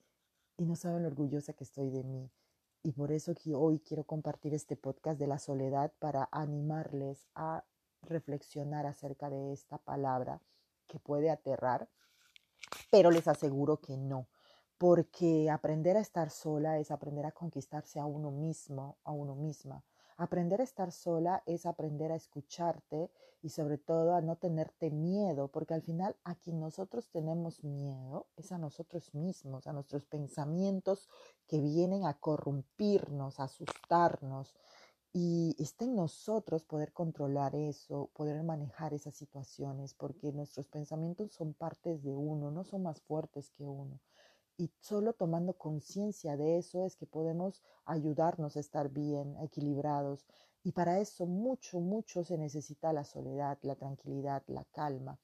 y 0.57 0.65
no 0.65 0.75
saben 0.75 1.03
lo 1.03 1.09
orgullosa 1.09 1.53
que 1.53 1.63
estoy 1.63 1.89
de 1.89 2.03
mí. 2.03 2.31
Y 2.83 2.91
por 2.91 3.11
eso 3.11 3.33
que 3.33 3.55
hoy 3.55 3.79
quiero 3.79 4.03
compartir 4.03 4.53
este 4.53 4.75
podcast 4.75 5.19
de 5.19 5.27
la 5.27 5.39
soledad 5.39 5.91
para 5.99 6.29
animarles 6.31 7.25
a 7.33 7.65
reflexionar 8.03 8.85
acerca 8.85 9.29
de 9.29 9.51
esta 9.51 9.79
palabra 9.79 10.39
que 10.85 10.99
puede 10.99 11.31
aterrar, 11.31 11.89
pero 12.91 13.09
les 13.09 13.27
aseguro 13.27 13.81
que 13.81 13.97
no, 13.97 14.27
porque 14.77 15.49
aprender 15.49 15.97
a 15.97 16.01
estar 16.01 16.29
sola 16.29 16.77
es 16.77 16.91
aprender 16.91 17.25
a 17.25 17.31
conquistarse 17.31 17.99
a 17.99 18.05
uno 18.05 18.29
mismo, 18.29 18.99
a 19.03 19.11
uno 19.11 19.35
misma 19.35 19.83
Aprender 20.17 20.61
a 20.61 20.63
estar 20.63 20.93
sola 20.93 21.43
es 21.45 21.65
aprender 21.65 22.11
a 22.13 22.15
escucharte 22.15 23.11
y 23.41 23.49
sobre 23.49 23.77
todo 23.77 24.15
a 24.15 24.21
no 24.21 24.37
tenerte 24.37 24.89
miedo, 24.89 25.49
porque 25.49 25.73
al 25.73 25.81
final 25.81 26.15
a 26.23 26.35
quien 26.35 26.61
nosotros 26.61 27.09
tenemos 27.09 27.65
miedo 27.65 28.27
es 28.37 28.53
a 28.53 28.57
nosotros 28.57 29.13
mismos, 29.13 29.67
a 29.67 29.73
nuestros 29.73 30.05
pensamientos 30.05 31.09
que 31.47 31.59
vienen 31.59 32.05
a 32.05 32.13
corrompirnos, 32.13 33.41
a 33.41 33.43
asustarnos. 33.43 34.55
Y 35.11 35.55
está 35.59 35.85
en 35.85 35.95
nosotros 35.95 36.63
poder 36.63 36.93
controlar 36.93 37.55
eso, 37.55 38.09
poder 38.13 38.41
manejar 38.43 38.93
esas 38.93 39.15
situaciones, 39.15 39.93
porque 39.93 40.31
nuestros 40.31 40.67
pensamientos 40.67 41.33
son 41.33 41.53
partes 41.53 42.03
de 42.03 42.15
uno, 42.15 42.51
no 42.51 42.63
son 42.63 42.83
más 42.83 43.01
fuertes 43.01 43.49
que 43.51 43.65
uno. 43.65 43.99
Y 44.57 44.71
solo 44.79 45.13
tomando 45.13 45.53
conciencia 45.53 46.37
de 46.37 46.57
eso 46.57 46.85
es 46.85 46.95
que 46.95 47.05
podemos 47.05 47.61
ayudarnos 47.85 48.55
a 48.55 48.61
estar 48.61 48.89
bien, 48.89 49.35
equilibrados. 49.41 50.25
Y 50.63 50.71
para 50.71 50.99
eso 50.99 51.25
mucho, 51.25 51.79
mucho 51.79 52.23
se 52.23 52.37
necesita 52.37 52.93
la 52.93 53.03
soledad, 53.03 53.57
la 53.63 53.75
tranquilidad, 53.75 54.43
la 54.47 54.63
calma. 54.65 55.19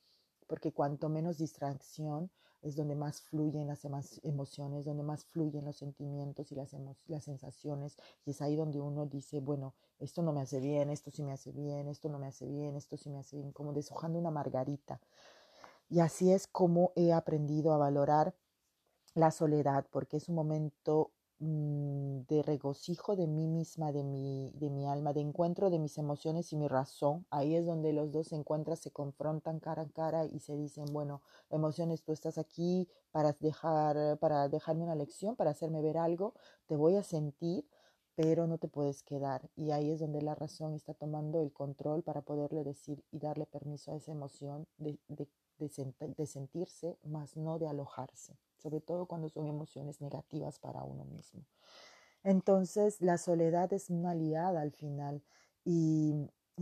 Porque 0.47 0.73
cuanto 0.73 1.07
menos 1.07 1.37
distracción 1.37 2.29
es 2.61 2.75
donde 2.75 2.95
más 2.95 3.21
fluyen 3.21 3.67
las 3.67 3.85
emociones, 4.23 4.85
donde 4.85 5.03
más 5.03 5.25
fluyen 5.25 5.65
los 5.65 5.77
sentimientos 5.77 6.51
y 6.51 6.55
las, 6.55 6.75
las 7.07 7.23
sensaciones. 7.23 7.97
Y 8.25 8.31
es 8.31 8.41
ahí 8.41 8.55
donde 8.55 8.79
uno 8.81 9.05
dice, 9.05 9.39
bueno, 9.39 9.73
esto 9.99 10.21
no 10.21 10.33
me 10.33 10.41
hace 10.41 10.59
bien, 10.59 10.89
esto 10.89 11.09
sí 11.09 11.23
me 11.23 11.31
hace 11.31 11.51
bien, 11.51 11.87
esto 11.87 12.09
no 12.09 12.19
me 12.19 12.27
hace 12.27 12.45
bien, 12.45 12.75
esto 12.75 12.97
sí 12.97 13.09
me 13.09 13.19
hace 13.19 13.37
bien, 13.37 13.51
como 13.51 13.73
deshojando 13.73 14.19
una 14.19 14.29
margarita. 14.29 14.99
Y 15.89 16.01
así 16.01 16.31
es 16.31 16.47
como 16.47 16.91
he 16.95 17.13
aprendido 17.13 17.73
a 17.73 17.77
valorar 17.77 18.35
la 19.13 19.31
soledad, 19.31 19.85
porque 19.91 20.17
es 20.17 20.29
un 20.29 20.35
momento 20.35 21.11
mm, 21.39 22.21
de 22.27 22.43
regocijo 22.43 23.15
de 23.15 23.27
mí 23.27 23.47
misma, 23.47 23.91
de 23.91 24.03
mi, 24.03 24.51
de 24.55 24.69
mi 24.69 24.87
alma, 24.87 25.13
de 25.13 25.21
encuentro 25.21 25.69
de 25.69 25.79
mis 25.79 25.97
emociones 25.97 26.51
y 26.53 26.57
mi 26.57 26.67
razón. 26.67 27.25
Ahí 27.29 27.55
es 27.55 27.65
donde 27.65 27.93
los 27.93 28.11
dos 28.11 28.27
se 28.29 28.35
encuentran, 28.35 28.77
se 28.77 28.91
confrontan 28.91 29.59
cara 29.59 29.83
a 29.83 29.89
cara 29.89 30.25
y 30.25 30.39
se 30.39 30.55
dicen, 30.55 30.85
bueno, 30.91 31.21
emociones, 31.49 32.03
tú 32.03 32.13
estás 32.13 32.37
aquí 32.37 32.87
para, 33.11 33.33
dejar, 33.39 34.17
para 34.19 34.47
dejarme 34.49 34.83
una 34.83 34.95
lección, 34.95 35.35
para 35.35 35.51
hacerme 35.51 35.81
ver 35.81 35.97
algo, 35.97 36.33
te 36.67 36.75
voy 36.75 36.95
a 36.95 37.03
sentir, 37.03 37.65
pero 38.15 38.47
no 38.47 38.57
te 38.57 38.67
puedes 38.67 39.03
quedar. 39.03 39.49
Y 39.55 39.71
ahí 39.71 39.91
es 39.91 39.99
donde 39.99 40.21
la 40.21 40.35
razón 40.35 40.73
está 40.73 40.93
tomando 40.93 41.41
el 41.41 41.51
control 41.51 42.03
para 42.03 42.21
poderle 42.21 42.63
decir 42.63 43.03
y 43.11 43.19
darle 43.19 43.45
permiso 43.45 43.91
a 43.91 43.95
esa 43.95 44.11
emoción 44.11 44.67
de, 44.77 44.99
de, 45.07 45.27
de, 45.57 46.25
sentirse, 46.25 46.97
más 47.03 47.37
no 47.37 47.59
de 47.59 47.67
alojarse, 47.67 48.37
sobre 48.61 48.81
todo 48.81 49.05
cuando 49.05 49.29
son 49.29 49.47
emociones 49.47 50.01
negativas 50.01 50.59
para 50.59 50.83
uno 50.83 51.05
mismo. 51.05 51.43
Entonces, 52.23 53.01
la 53.01 53.17
soledad 53.17 53.73
es 53.73 53.89
una 53.89 54.11
aliada 54.11 54.61
al 54.61 54.71
final 54.71 55.23
y, 55.65 56.13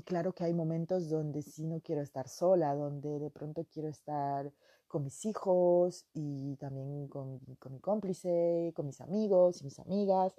claro 0.05 0.33
que 0.33 0.45
hay 0.45 0.53
momentos 0.53 1.09
donde 1.09 1.41
sí 1.41 1.65
no 1.65 1.81
quiero 1.81 2.01
estar 2.01 2.29
sola, 2.29 2.73
donde 2.73 3.19
de 3.19 3.29
pronto 3.29 3.65
quiero 3.65 3.89
estar 3.89 4.51
con 4.87 5.03
mis 5.03 5.25
hijos 5.25 6.05
y 6.13 6.55
también 6.55 7.07
con, 7.09 7.39
con 7.59 7.73
mi 7.73 7.79
cómplice, 7.79 8.71
con 8.75 8.85
mis 8.87 9.01
amigos 9.01 9.61
y 9.61 9.65
mis 9.65 9.79
amigas. 9.79 10.33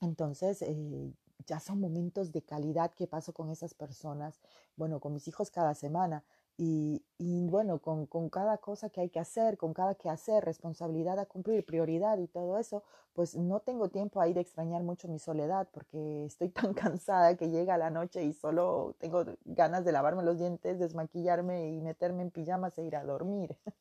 Entonces, 0.00 0.62
eh, 0.62 1.12
ya 1.46 1.60
son 1.60 1.80
momentos 1.80 2.32
de 2.32 2.42
calidad 2.42 2.92
que 2.92 3.06
paso 3.06 3.32
con 3.32 3.50
esas 3.50 3.74
personas, 3.74 4.40
bueno, 4.76 5.00
con 5.00 5.12
mis 5.12 5.28
hijos 5.28 5.50
cada 5.50 5.74
semana, 5.74 6.24
y, 6.60 7.46
bueno, 7.48 7.78
con, 7.80 8.06
con, 8.06 8.28
cada 8.30 8.58
cosa 8.58 8.90
que 8.90 9.00
hay 9.00 9.10
que 9.10 9.20
hacer, 9.20 9.56
con 9.56 9.72
cada 9.72 9.94
que 9.94 10.08
hacer, 10.08 10.44
responsabilidad 10.44 11.18
a 11.20 11.26
cumplir, 11.26 11.64
prioridad 11.64 12.18
y 12.18 12.26
todo 12.26 12.58
eso, 12.58 12.82
pues 13.12 13.36
no 13.36 13.60
tengo 13.60 13.90
tiempo 13.90 14.20
ahí 14.20 14.32
de 14.32 14.40
extrañar 14.40 14.82
mucho 14.82 15.06
mi 15.06 15.20
soledad 15.20 15.68
porque 15.72 16.24
estoy 16.24 16.48
tan 16.72 16.74
cansada 16.74 17.36
que 17.36 17.50
llega 17.50 17.78
la 17.78 17.90
noche 17.90 18.24
y 18.24 18.32
solo 18.32 18.96
tengo 18.98 19.24
ganas 19.44 19.84
de 19.84 19.92
lavarme 19.92 20.24
los 20.24 20.38
dientes, 20.38 20.80
desmaquillarme 20.80 21.70
y 21.70 21.80
meterme 21.80 22.22
en 22.22 22.32
pijamas 22.32 22.76
e 22.78 22.84
ir 22.84 22.96
a 22.96 23.04
dormir. 23.04 23.56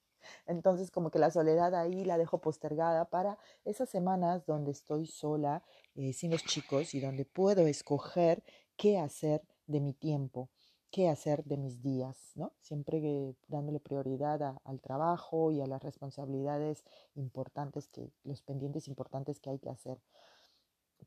Entonces 0.45 0.91
como 0.91 1.09
que 1.09 1.17
la 1.17 1.31
soledad 1.31 1.73
ahí 1.73 2.05
la 2.05 2.19
dejo 2.19 2.41
postergada 2.41 3.05
para 3.05 3.39
esas 3.65 3.89
semanas 3.89 4.45
donde 4.45 4.71
estoy 4.71 5.07
sola, 5.07 5.63
eh, 5.95 6.13
sin 6.13 6.29
los 6.29 6.43
chicos 6.43 6.93
y 6.93 6.99
donde 6.99 7.25
puedo 7.25 7.65
escoger 7.65 8.43
qué 8.75 8.99
hacer 8.99 9.41
de 9.65 9.79
mi 9.79 9.93
tiempo 9.93 10.49
qué 10.91 11.09
hacer 11.09 11.43
de 11.45 11.57
mis 11.57 11.81
días, 11.81 12.31
¿no? 12.35 12.53
Siempre 12.61 13.35
dándole 13.47 13.79
prioridad 13.79 14.57
al 14.63 14.81
trabajo 14.81 15.51
y 15.51 15.61
a 15.61 15.67
las 15.67 15.83
responsabilidades 15.83 16.83
importantes, 17.15 17.87
que, 17.87 18.11
los 18.23 18.41
pendientes 18.41 18.87
importantes 18.87 19.39
que 19.39 19.49
hay 19.49 19.59
que 19.59 19.69
hacer. 19.69 19.99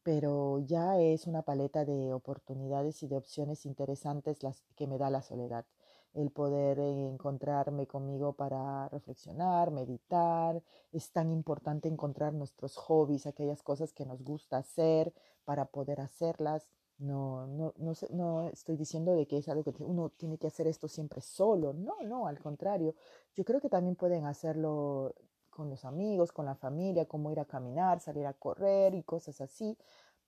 Pero 0.03 0.59
ya 0.61 0.99
es 1.01 1.27
una 1.27 1.43
paleta 1.43 1.85
de 1.85 2.13
oportunidades 2.13 3.03
y 3.03 3.09
de 3.09 3.17
opciones 3.17 3.67
interesantes 3.67 4.43
las 4.43 4.63
que 4.77 4.87
me 4.87 4.99
da 4.99 5.11
la 5.11 5.23
soledad. 5.23 5.67
El 6.15 6.31
poder 6.31 6.79
encontrarme 6.81 7.87
conmigo 7.87 8.33
para 8.33 8.89
reflexionar, 8.89 9.71
meditar. 9.71 10.63
Es 10.93 11.13
tan 11.13 11.31
importante 11.31 11.89
encontrar 11.89 12.33
nuestros 12.35 12.77
hobbies, 12.77 13.27
aquellas 13.27 13.63
cosas 13.63 13.93
que 13.93 14.07
nos 14.07 14.23
gusta 14.23 14.59
hacer 14.59 15.13
para 15.45 15.67
poder 15.67 16.01
hacerlas 16.01 16.69
no, 17.01 17.47
no, 17.47 17.75
no, 17.79 17.93
no 18.11 18.49
estoy 18.49 18.77
diciendo 18.77 19.15
de 19.15 19.27
que 19.27 19.39
es 19.39 19.49
algo 19.49 19.65
que 19.65 19.83
uno 19.83 20.11
tiene 20.11 20.39
que 20.39 20.47
hacer 20.47 20.67
esto 20.67 20.87
siempre 20.89 21.21
solo. 21.21 21.73
No, 21.73 21.97
no, 22.05 22.27
al 22.27 22.39
contrario. 22.39 22.95
Yo 23.35 23.45
creo 23.45 23.61
que 23.61 23.71
también 23.71 23.97
pueden 23.97 24.27
hacerlo 24.27 25.15
con 25.51 25.71
los 25.71 25.85
amigos, 25.85 26.33
con 26.33 26.47
la 26.47 26.55
familia, 26.57 27.07
como 27.07 27.33
ir 27.33 27.41
a 27.41 27.45
caminar, 27.47 28.01
salir 28.01 28.27
a 28.27 28.35
correr 28.35 28.95
y 28.95 29.03
cosas 29.03 29.41
así. 29.41 29.77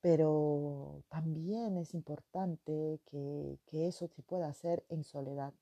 Pero 0.01 1.03
también 1.09 1.77
es 1.77 1.93
importante 1.93 2.99
que, 3.05 3.59
que 3.67 3.87
eso 3.87 4.07
se 4.07 4.21
pueda 4.23 4.47
hacer 4.47 4.83
en 4.89 5.03
soledad 5.03 5.53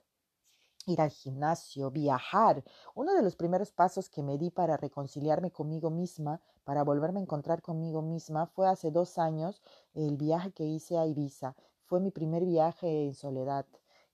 ir 0.88 1.02
al 1.02 1.10
gimnasio, 1.10 1.92
viajar. 1.92 2.64
Uno 2.96 3.14
de 3.14 3.22
los 3.22 3.36
primeros 3.36 3.72
pasos 3.72 4.10
que 4.10 4.24
me 4.24 4.38
di 4.38 4.50
para 4.52 4.78
reconciliarme 4.78 5.52
conmigo 5.52 5.90
misma, 5.90 6.42
para 6.64 6.84
volverme 6.84 7.20
a 7.20 7.24
encontrar 7.24 7.62
conmigo 7.62 8.02
misma, 8.02 8.48
fue 8.48 8.68
hace 8.68 8.92
dos 8.92 9.18
años 9.18 9.62
el 9.94 10.18
viaje 10.18 10.52
que 10.52 10.66
hice 10.66 10.98
a 10.98 11.06
Ibiza. 11.06 11.56
Fue 11.86 12.00
mi 12.00 12.12
primer 12.12 12.46
viaje 12.46 13.06
en 13.06 13.14
soledad 13.14 13.66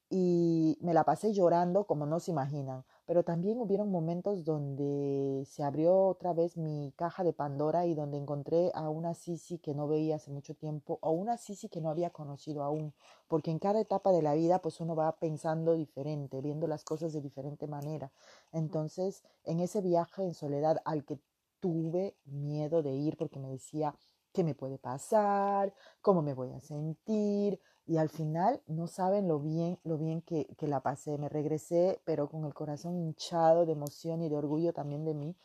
y 0.10 0.78
me 0.82 0.94
la 0.94 1.04
pasé 1.04 1.34
llorando 1.34 1.86
como 1.86 2.06
no 2.06 2.20
se 2.20 2.32
imaginan 2.32 2.86
pero 3.08 3.24
también 3.24 3.58
hubieron 3.62 3.90
momentos 3.90 4.44
donde 4.44 5.46
se 5.46 5.64
abrió 5.64 6.08
otra 6.08 6.34
vez 6.34 6.58
mi 6.58 6.94
caja 6.98 7.24
de 7.24 7.32
Pandora 7.32 7.86
y 7.86 7.96
donde 7.96 8.18
encontré 8.18 8.70
a 8.76 8.90
una 8.90 9.14
Sisi 9.14 9.60
que 9.60 9.74
no 9.74 9.88
veía 9.88 10.18
hace 10.18 10.30
mucho 10.30 10.56
tiempo 10.56 11.00
o 11.02 11.12
una 11.12 11.38
Sisi 11.38 11.70
que 11.70 11.80
no 11.80 11.90
había 11.90 12.10
conocido 12.10 12.64
aún, 12.64 12.94
porque 13.30 13.50
en 13.50 13.60
cada 13.60 13.80
etapa 13.80 14.12
de 14.12 14.22
la 14.22 14.34
vida 14.34 14.60
pues 14.62 14.82
uno 14.82 14.94
va 14.94 15.18
pensando 15.20 15.74
diferente, 15.74 16.42
viendo 16.42 16.68
las 16.68 16.84
cosas 16.84 17.14
de 17.14 17.22
diferente 17.22 17.66
manera. 17.66 18.12
Entonces, 18.52 19.24
en 19.46 19.62
ese 19.62 19.80
viaje 19.80 20.24
en 20.24 20.34
soledad 20.34 20.82
al 20.84 21.06
que 21.06 21.18
tuve 21.62 22.18
miedo 22.26 22.84
de 22.84 22.92
ir 22.92 23.16
porque 23.16 23.40
me 23.40 23.50
decía, 23.50 23.96
¿qué 24.34 24.44
me 24.44 24.54
puede 24.54 24.80
pasar? 24.80 25.74
¿Cómo 26.02 26.22
me 26.22 26.34
voy 26.34 26.52
a 26.52 26.60
sentir? 26.60 27.58
Y 27.88 27.98
al 27.98 28.10
final 28.10 28.62
no 28.68 28.88
saben 28.88 29.28
lo 29.30 29.40
bien, 29.40 29.80
lo 29.86 29.98
bien 29.98 30.22
que, 30.22 30.46
que, 30.58 30.68
la 30.68 30.82
pasé. 30.82 31.18
Me 31.18 31.30
regresé, 31.30 32.02
pero 32.04 32.28
con 32.30 32.44
el 32.46 32.54
corazón 32.54 32.98
hinchado 32.98 33.66
de 33.66 33.72
emoción 33.72 34.22
y 34.22 34.30
de 34.30 34.36
orgullo 34.36 34.74
también 34.74 35.06
de 35.06 35.14
mí. 35.14 35.36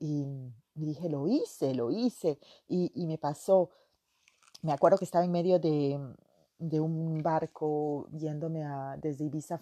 Y, 0.00 0.26
dije, 0.74 1.08
lo 1.08 1.28
hice, 1.28 1.74
lo 1.74 1.92
hice. 1.92 2.40
Y, 2.68 2.90
y, 2.94 3.06
me 3.06 3.18
pasó. 3.18 3.70
Me 4.62 4.72
acuerdo 4.72 4.98
que 4.98 5.04
estaba 5.04 5.24
en 5.24 5.30
medio 5.30 5.60
de, 5.60 5.98
de 6.58 6.80
un 6.80 7.22
barco 7.22 8.08
yéndome 8.12 8.64
desde 9.00 9.24
Ibiza 9.24 9.60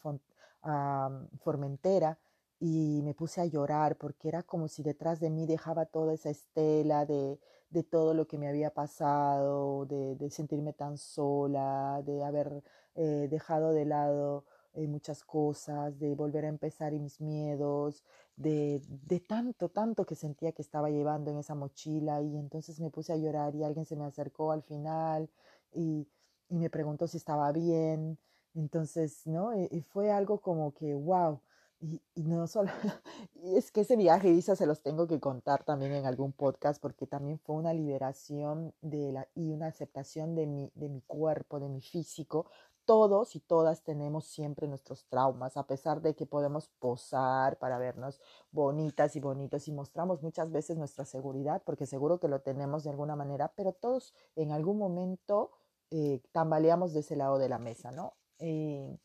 a 0.63 1.11
Formentera 1.41 2.19
y 2.59 3.01
me 3.03 3.15
puse 3.15 3.41
a 3.41 3.47
llorar 3.47 3.97
porque 3.97 4.29
era 4.29 4.43
como 4.43 4.69
si 4.69 4.83
detrás 4.83 5.21
de 5.21 5.31
mí 5.31 5.47
dejaba 5.47 5.87
toda 5.87 6.15
esa 6.15 6.31
estela 6.31 7.07
de, 7.07 7.39
de 7.71 7.83
todo 7.85 8.15
lo 8.15 8.27
que 8.27 8.39
me 8.39 8.49
había 8.49 8.71
pasado, 8.75 9.87
de, 9.87 10.17
de 10.17 10.31
sentirme 10.31 10.73
tan 10.73 10.99
sola, 10.99 12.03
de 12.05 12.25
haber 12.25 12.63
eh, 12.95 13.29
dejado 13.31 13.73
de 13.73 13.85
lado 13.85 14.45
eh, 14.75 14.87
muchas 14.89 15.25
cosas, 15.25 15.99
de 15.99 16.15
volver 16.15 16.45
a 16.45 16.49
empezar 16.49 16.93
y 16.95 16.99
mis 17.01 17.21
miedos, 17.21 18.05
de, 18.37 18.83
de 18.89 19.21
tanto, 19.21 19.69
tanto 19.69 20.05
que 20.07 20.15
sentía 20.17 20.53
que 20.53 20.63
estaba 20.63 20.91
llevando 20.91 21.31
en 21.31 21.39
esa 21.39 21.55
mochila 21.55 22.21
y 22.23 22.37
entonces 22.37 22.81
me 22.81 22.91
puse 22.91 23.13
a 23.13 23.17
llorar 23.17 23.55
y 23.55 23.65
alguien 23.65 23.87
se 23.87 23.97
me 23.97 24.05
acercó 24.05 24.53
al 24.53 24.63
final 24.63 25.29
y, 25.73 26.09
y 26.49 26.59
me 26.59 26.71
preguntó 26.71 27.07
si 27.07 27.17
estaba 27.17 27.53
bien. 27.53 28.19
Entonces, 28.55 29.27
¿no? 29.27 29.55
Y, 29.57 29.69
y 29.71 29.81
fue 29.83 30.11
algo 30.11 30.41
como 30.41 30.73
que, 30.75 30.95
wow, 30.95 31.41
y, 31.81 32.03
no 32.23 32.47
solo, 32.47 32.71
es 33.43 33.71
que 33.71 33.83
ese 33.83 33.97
viaje, 33.97 34.31
Isa, 34.31 34.55
se 34.55 34.67
los 34.67 34.83
tengo 34.83 35.07
que 35.07 35.19
contar 35.19 35.65
también 35.65 35.93
en 35.93 36.07
algún 36.07 36.33
podcast 36.33 36.81
porque 36.81 37.07
también 37.07 37.39
fue 37.39 37.57
una 37.57 37.73
liberación 37.73 38.75
de 38.83 39.13
la, 39.13 39.29
y 39.35 39.51
una 39.51 39.69
aceptación 39.69 40.35
de 40.35 40.47
mi, 40.47 40.71
de 40.75 40.89
mi 40.89 41.01
cuerpo, 41.01 41.59
de 41.59 41.69
mi 41.69 41.81
físico. 41.81 42.47
Todos 42.85 43.37
y 43.37 43.41
todas 43.41 43.83
tenemos 43.83 44.27
siempre 44.27 44.67
nuestros 44.69 45.07
traumas, 45.07 45.57
a 45.57 45.67
pesar 45.67 46.03
de 46.03 46.15
que 46.15 46.27
podemos 46.27 46.69
posar 46.81 47.59
para 47.59 47.79
vernos 47.79 48.21
bonitas 48.51 49.17
y 49.17 49.21
bonitos 49.21 49.69
y 49.69 49.73
mostramos 49.73 50.23
muchas 50.23 50.51
veces 50.51 50.77
nuestra 50.77 51.05
seguridad, 51.05 51.63
porque 51.65 51.87
seguro 51.87 52.19
que 52.21 52.29
lo 52.29 52.41
tenemos 52.41 52.85
de 52.85 52.91
alguna 52.91 53.17
manera, 53.17 53.53
pero 53.57 53.73
todos 53.73 54.13
en 54.37 54.51
algún 54.53 54.77
momento 54.79 55.53
eh, 55.91 56.21
tambaleamos 56.33 56.93
de 56.93 57.01
ese 57.01 57.17
lado 57.17 57.39
de 57.39 57.49
la 57.49 57.59
mesa, 57.59 57.91
¿no? 57.93 58.15
Eh, 58.39 58.99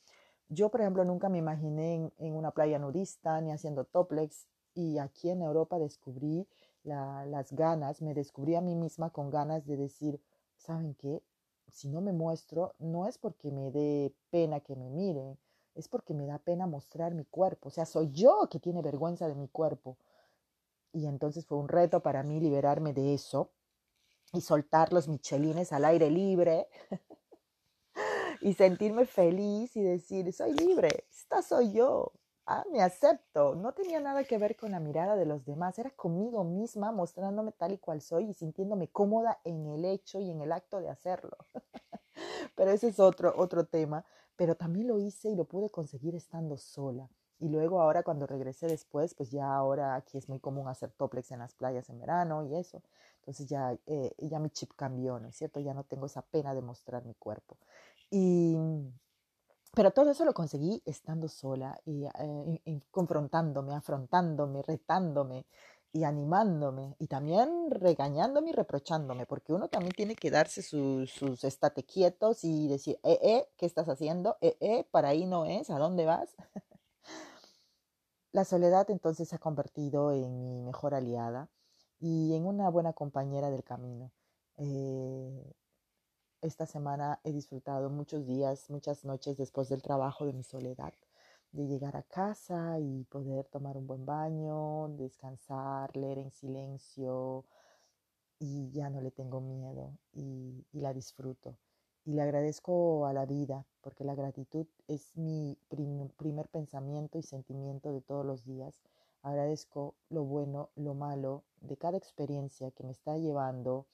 yo, 0.50 0.70
por 0.70 0.82
ejemplo, 0.82 1.04
nunca 1.06 1.30
me 1.30 1.38
imaginé 1.38 2.12
en, 2.18 2.36
una 2.36 2.52
playa 2.52 2.80
nudista 2.80 3.42
ni 3.42 3.52
haciendo 3.52 3.86
toplex 3.86 4.48
y 4.74 4.98
aquí 4.98 5.30
en 5.30 5.42
Europa 5.42 5.80
descubrí 5.80 6.48
las 6.84 7.52
ganas, 7.52 8.02
me 8.02 8.14
descubrí 8.14 8.56
a 8.56 8.62
mí 8.62 8.76
misma 8.76 9.10
con 9.10 9.32
ganas 9.32 9.66
de 9.66 9.76
decir, 9.76 10.22
¿saben 10.56 10.94
qué? 10.96 11.24
Si 11.68 11.90
no 11.90 12.00
me 12.00 12.14
muestro, 12.14 12.76
no 12.78 13.08
es 13.08 13.18
porque 13.18 13.52
me 13.52 13.72
dé 13.72 14.14
pena 14.30 14.60
que 14.60 14.76
me 14.76 14.90
miren, 14.90 15.38
es 15.74 15.88
porque 15.88 16.14
me 16.14 16.28
da 16.28 16.38
pena 16.38 16.68
mostrar 16.68 17.16
mi 17.16 17.26
cuerpo. 17.26 17.70
O 17.70 17.72
sea, 17.72 17.86
soy 17.86 18.12
yo 18.12 18.48
que 18.52 18.60
tiene 18.60 18.84
vergüenza 18.84 19.28
de 19.28 19.36
mi 19.36 19.48
cuerpo. 19.48 19.98
Y 20.94 21.08
entonces 21.08 21.46
fue 21.46 21.58
un 21.58 21.68
reto 21.68 22.02
para 22.02 22.24
mí 22.24 22.40
liberarme 22.40 22.94
de 22.94 23.14
eso 23.16 23.52
y 24.32 24.42
soltar 24.42 24.94
los 24.94 25.08
michelines 25.08 25.74
al 25.74 25.86
aire 25.86 26.10
libre 26.10 26.68
y 28.42 28.54
sentirme 28.54 29.06
feliz 29.06 29.76
y 29.76 29.84
decir, 29.84 30.32
soy 30.34 30.54
libre, 30.54 31.06
esta 31.10 31.42
soy 31.42 31.74
yo, 31.74 32.12
ah, 32.46 32.64
me 32.72 32.82
acepto. 32.82 33.56
No 33.56 33.74
tenía 33.74 34.00
nada 34.00 34.24
que 34.24 34.38
ver 34.38 34.56
con 34.56 34.72
la 34.72 34.80
mirada 34.80 35.16
de 35.16 35.26
los 35.26 35.46
demás, 35.46 35.78
era 35.80 35.90
conmigo 35.92 36.44
misma 36.44 36.92
mostrándome 36.92 37.52
tal 37.52 37.74
y 37.74 37.78
cual 37.78 38.02
soy 38.02 38.30
y 38.30 38.34
sintiéndome 38.34 38.88
cómoda 38.88 39.40
en 39.44 39.68
el 39.68 39.86
hecho 39.86 40.20
y 40.20 40.30
en 40.32 40.42
el 40.42 40.52
acto 40.52 40.80
de 40.80 40.90
hacerlo. 40.90 41.38
Pero 42.56 42.72
ese 42.72 42.90
es 42.90 43.00
otro, 43.00 43.34
otro 43.38 43.66
tema. 43.66 44.06
Pero 44.36 44.56
también 44.56 44.88
lo 44.88 45.00
hice 45.00 45.30
y 45.30 45.36
lo 45.36 45.46
pude 45.46 45.70
conseguir 45.70 46.16
estando 46.16 46.58
sola. 46.58 47.10
Y 47.40 47.50
luego 47.50 47.82
ahora 47.82 48.04
cuando 48.04 48.28
regresé 48.28 48.68
después, 48.68 49.14
pues 49.14 49.30
ya 49.32 49.54
ahora 49.54 49.96
aquí 49.96 50.18
es 50.18 50.30
muy 50.30 50.40
común 50.40 50.68
hacer 50.68 50.92
toplex 50.92 51.32
en 51.32 51.40
las 51.40 51.54
playas 51.54 51.90
en 51.90 52.00
verano 52.00 52.44
y 52.44 52.56
eso. 52.56 52.82
Entonces 53.20 53.48
ya, 53.48 53.78
eh, 53.88 54.14
ya 54.20 54.40
mi 54.40 54.50
chip 54.50 54.72
cambió, 54.76 55.20
¿no 55.20 55.30
es 55.30 55.36
cierto? 55.36 55.60
Ya 55.60 55.74
no 55.74 55.84
tengo 55.84 56.06
esa 56.06 56.22
pena 56.22 56.54
de 56.54 56.62
mostrar 56.62 57.04
mi 57.06 57.14
cuerpo. 57.16 57.58
Y, 58.10 58.56
pero 59.74 59.92
todo 59.92 60.10
eso 60.12 60.24
lo 60.26 60.34
conseguí 60.34 60.82
estando 60.86 61.28
sola 61.28 61.78
y, 61.86 62.06
eh, 62.06 62.82
confrontándome, 62.92 63.74
afrontándome, 63.76 64.62
retándome. 64.64 65.46
y 65.94 66.04
animándome 66.04 66.96
y 67.00 67.08
también 67.08 67.72
regañándome 67.72 68.50
y 68.50 68.54
reprochándome, 68.54 69.26
porque 69.26 69.54
uno 69.54 69.70
también 69.70 69.94
tiene 69.94 70.16
que 70.18 70.30
darse 70.30 70.62
sus, 70.62 71.10
sus 71.12 71.44
estate 71.46 71.86
quietos 71.86 72.44
y 72.44 72.68
decir, 72.68 73.00
eh, 73.04 73.20
eh, 73.24 73.48
¿qué 73.58 73.66
estás 73.66 73.88
haciendo? 73.90 74.36
Eh, 74.42 74.58
eh, 74.60 74.86
para 74.92 75.10
ahí 75.10 75.26
no 75.26 75.46
es, 75.46 75.70
¿a 75.70 75.80
dónde 75.80 76.06
vas? 76.06 76.36
La 78.34 78.46
soledad 78.46 78.90
entonces 78.92 79.30
se 79.30 79.36
ha 79.36 79.40
convertido 79.40 80.12
en 80.12 80.40
mi 80.40 80.62
mejor 80.62 80.94
aliada 80.94 81.50
y 82.00 82.36
en 82.36 82.46
una 82.46 82.70
buena 82.70 82.94
compañera 82.94 83.50
del 83.50 83.64
camino. 83.64 84.12
Eh, 84.58 85.54
esta 86.46 86.66
semana 86.66 87.20
he 87.24 87.32
disfrutado 87.32 87.90
muchos 87.90 88.26
días, 88.26 88.70
muchas 88.70 89.04
noches 89.04 89.38
después 89.38 89.70
del 89.70 89.82
trabajo 89.82 90.26
de 90.26 90.34
mi 90.34 90.44
soledad 90.44 90.94
de 91.56 91.68
llegar 91.68 91.96
a 91.96 92.04
casa 92.04 92.80
y 92.80 93.06
poder 93.06 93.46
tomar 93.48 93.78
un 93.78 93.88
buen 93.88 94.06
baño, 94.06 94.90
descansar, 94.98 95.96
leer 95.96 96.18
en 96.20 96.32
silencio 96.32 97.46
y 98.40 98.70
ya 98.72 98.90
no 98.90 99.00
le 99.02 99.12
tengo 99.12 99.40
miedo 99.40 99.98
y, 100.14 100.66
la 100.74 100.94
disfruto. 100.94 101.56
Y 102.04 102.14
le 102.14 102.22
agradezco 102.22 103.06
a 103.06 103.14
la 103.14 103.26
vida 103.26 103.66
porque 103.82 104.04
la 104.04 104.16
gratitud 104.16 104.68
es 104.88 105.16
mi 105.16 105.58
primer 106.18 106.50
pensamiento 106.50 107.18
y 107.18 107.24
sentimiento 107.24 107.92
de 107.94 108.02
todos 108.02 108.26
los 108.26 108.44
días. 108.44 108.82
Agradezco 109.22 109.96
lo 110.10 110.24
bueno, 110.26 110.70
lo 110.76 110.94
malo 110.94 111.46
de 111.62 111.78
cada 111.78 111.98
experiencia 111.98 112.70
que 112.72 112.84
me 112.84 112.92
está 112.92 113.18
llevando 113.18 113.88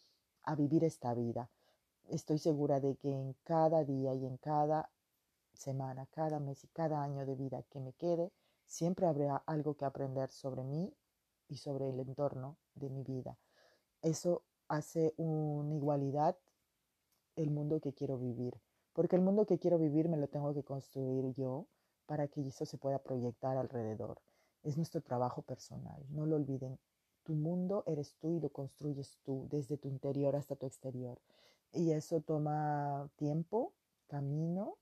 a 0.44 0.56
vivir 0.56 0.84
esta 0.84 1.14
vida. 1.14 1.50
Estoy 2.10 2.38
segura 2.40 2.80
de 2.80 2.96
que 2.96 3.12
en 3.12 3.36
cada 3.44 3.84
día 3.84 4.14
y 4.14 4.26
en 4.26 4.38
cada 4.38 4.90
semana, 5.54 6.08
cada 6.08 6.40
mes 6.40 6.64
y 6.64 6.68
cada 6.68 7.04
año 7.04 7.26
de 7.26 7.36
vida 7.36 7.64
que 7.70 7.80
me 7.80 7.94
quede, 7.94 8.32
siempre 8.66 9.06
habrá 9.08 9.38
algo 9.46 9.76
que 9.76 9.86
aprender 9.86 10.30
sobre 10.30 10.64
mí 10.64 10.94
y 11.48 11.58
sobre 11.58 11.90
el 11.90 12.00
entorno 12.00 12.58
de 12.76 12.90
mi 12.90 13.04
vida. 13.04 13.38
Eso 14.02 14.44
hace 14.68 15.14
una 15.18 15.76
igualdad 15.76 16.36
el 17.36 17.52
mundo 17.52 17.80
que 17.80 17.94
quiero 17.94 18.18
vivir, 18.18 18.60
porque 18.94 19.16
el 19.16 19.22
mundo 19.22 19.46
que 19.46 19.60
quiero 19.60 19.78
vivir 19.78 20.10
me 20.10 20.18
lo 20.18 20.28
tengo 20.28 20.54
que 20.54 20.64
construir 20.64 21.34
yo 21.34 21.68
para 22.06 22.28
que 22.28 22.42
eso 22.48 22.66
se 22.66 22.78
pueda 22.78 23.00
proyectar 23.00 23.58
alrededor. 23.58 24.22
Es 24.64 24.78
nuestro 24.78 25.02
trabajo 25.02 25.42
personal, 25.42 26.06
no 26.10 26.26
lo 26.26 26.36
olviden. 26.36 26.80
Tu 27.24 27.34
mundo 27.34 27.84
eres 27.86 28.16
tú 28.20 28.36
y 28.36 28.40
lo 28.40 28.50
construyes 28.50 29.20
tú, 29.24 29.48
desde 29.50 29.78
tu 29.78 29.88
interior 29.88 30.36
hasta 30.36 30.56
tu 30.56 30.66
exterior. 30.66 31.20
Y 31.74 31.92
eso 31.92 32.22
toma 32.22 33.10
tiempo, 33.16 33.74
camino 34.08 34.78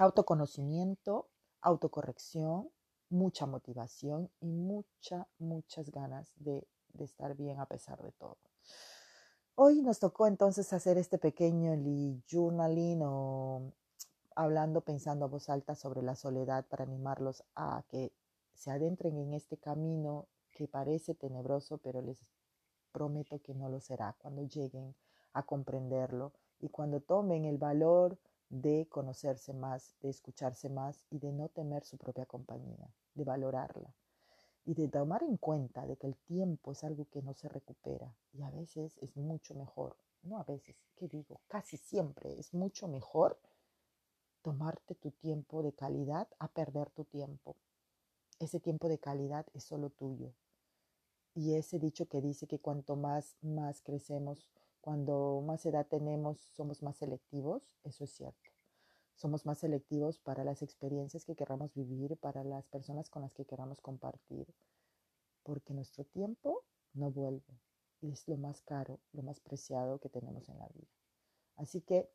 autoconocimiento, 0.00 1.28
autocorrección, 1.60 2.70
mucha 3.10 3.44
motivación 3.44 4.30
y 4.40 4.46
muchas, 4.46 5.26
muchas 5.38 5.90
ganas 5.90 6.32
de, 6.36 6.66
estar 6.98 7.36
bien 7.36 7.60
a 7.60 7.66
pesar 7.66 8.02
de 8.02 8.10
todo. 8.12 8.38
Hoy 9.54 9.82
nos 9.82 9.98
tocó 9.98 10.26
entonces 10.26 10.72
hacer 10.72 10.96
este 10.96 11.18
pequeño 11.18 11.76
journaling 12.26 13.02
o 13.02 13.72
hablando, 14.34 14.80
pensando 14.80 15.26
a 15.26 15.28
voz 15.28 15.50
alta 15.50 15.74
sobre 15.74 16.02
la 16.02 16.16
soledad 16.16 16.66
para 16.66 16.84
animarlos 16.84 17.44
a 17.54 17.84
que 17.88 18.12
se 18.54 18.70
adentren 18.70 19.18
en 19.18 19.34
este 19.34 19.58
camino 19.58 20.28
que 20.50 20.66
parece 20.66 21.14
tenebroso, 21.14 21.76
pero 21.78 22.00
les 22.00 22.24
prometo 22.90 23.40
que 23.42 23.54
no 23.54 23.68
lo 23.68 23.80
será 23.80 24.16
cuando 24.18 24.42
lleguen 24.42 24.94
a 25.32 25.42
comprenderlo 25.44 26.32
y 26.60 26.68
cuando 26.68 27.00
tomen 27.00 27.44
el 27.44 27.58
valor 27.58 28.18
de 28.48 28.86
conocerse 28.88 29.52
más, 29.54 29.94
de 30.00 30.10
escucharse 30.10 30.68
más 30.68 31.04
y 31.10 31.18
de 31.18 31.32
no 31.32 31.48
temer 31.48 31.84
su 31.84 31.96
propia 31.96 32.26
compañía, 32.26 32.90
de 33.14 33.24
valorarla 33.24 33.94
y 34.64 34.74
de 34.74 34.88
tomar 34.88 35.22
en 35.22 35.36
cuenta 35.36 35.86
de 35.86 35.96
que 35.96 36.06
el 36.06 36.16
tiempo 36.16 36.72
es 36.72 36.84
algo 36.84 37.06
que 37.10 37.22
no 37.22 37.32
se 37.34 37.48
recupera 37.48 38.14
y 38.32 38.42
a 38.42 38.50
veces 38.50 38.98
es 38.98 39.16
mucho 39.16 39.54
mejor, 39.54 39.96
no 40.22 40.38
a 40.38 40.44
veces, 40.44 40.76
¿qué 40.96 41.08
digo? 41.08 41.40
Casi 41.48 41.76
siempre 41.76 42.38
es 42.38 42.52
mucho 42.52 42.88
mejor 42.88 43.38
tomarte 44.42 44.94
tu 44.94 45.10
tiempo 45.12 45.62
de 45.62 45.72
calidad 45.72 46.28
a 46.38 46.48
perder 46.48 46.90
tu 46.90 47.04
tiempo. 47.04 47.56
Ese 48.38 48.58
tiempo 48.58 48.88
de 48.88 48.98
calidad 48.98 49.46
es 49.54 49.64
solo 49.64 49.90
tuyo. 49.90 50.32
Y 51.34 51.54
ese 51.54 51.78
dicho 51.78 52.06
que 52.06 52.20
dice 52.20 52.46
que 52.46 52.58
cuanto 52.58 52.96
más 52.96 53.36
más 53.42 53.80
crecemos, 53.82 54.46
cuando 54.80 55.42
más 55.46 55.64
edad 55.66 55.86
tenemos, 55.86 56.38
somos 56.38 56.82
más 56.82 56.96
selectivos, 56.96 57.62
eso 57.84 58.04
es 58.04 58.10
cierto. 58.10 58.50
Somos 59.14 59.44
más 59.44 59.58
selectivos 59.58 60.18
para 60.18 60.44
las 60.44 60.62
experiencias 60.62 61.24
que 61.24 61.36
queramos 61.36 61.74
vivir, 61.74 62.16
para 62.16 62.42
las 62.42 62.66
personas 62.68 63.10
con 63.10 63.22
las 63.22 63.34
que 63.34 63.44
queramos 63.44 63.80
compartir, 63.80 64.46
porque 65.42 65.74
nuestro 65.74 66.04
tiempo 66.04 66.64
no 66.94 67.10
vuelve 67.10 67.60
y 68.00 68.10
es 68.12 68.26
lo 68.28 68.38
más 68.38 68.62
caro, 68.62 68.98
lo 69.12 69.22
más 69.22 69.40
preciado 69.40 69.98
que 69.98 70.08
tenemos 70.08 70.48
en 70.48 70.58
la 70.58 70.68
vida. 70.68 70.88
Así 71.56 71.82
que 71.82 72.10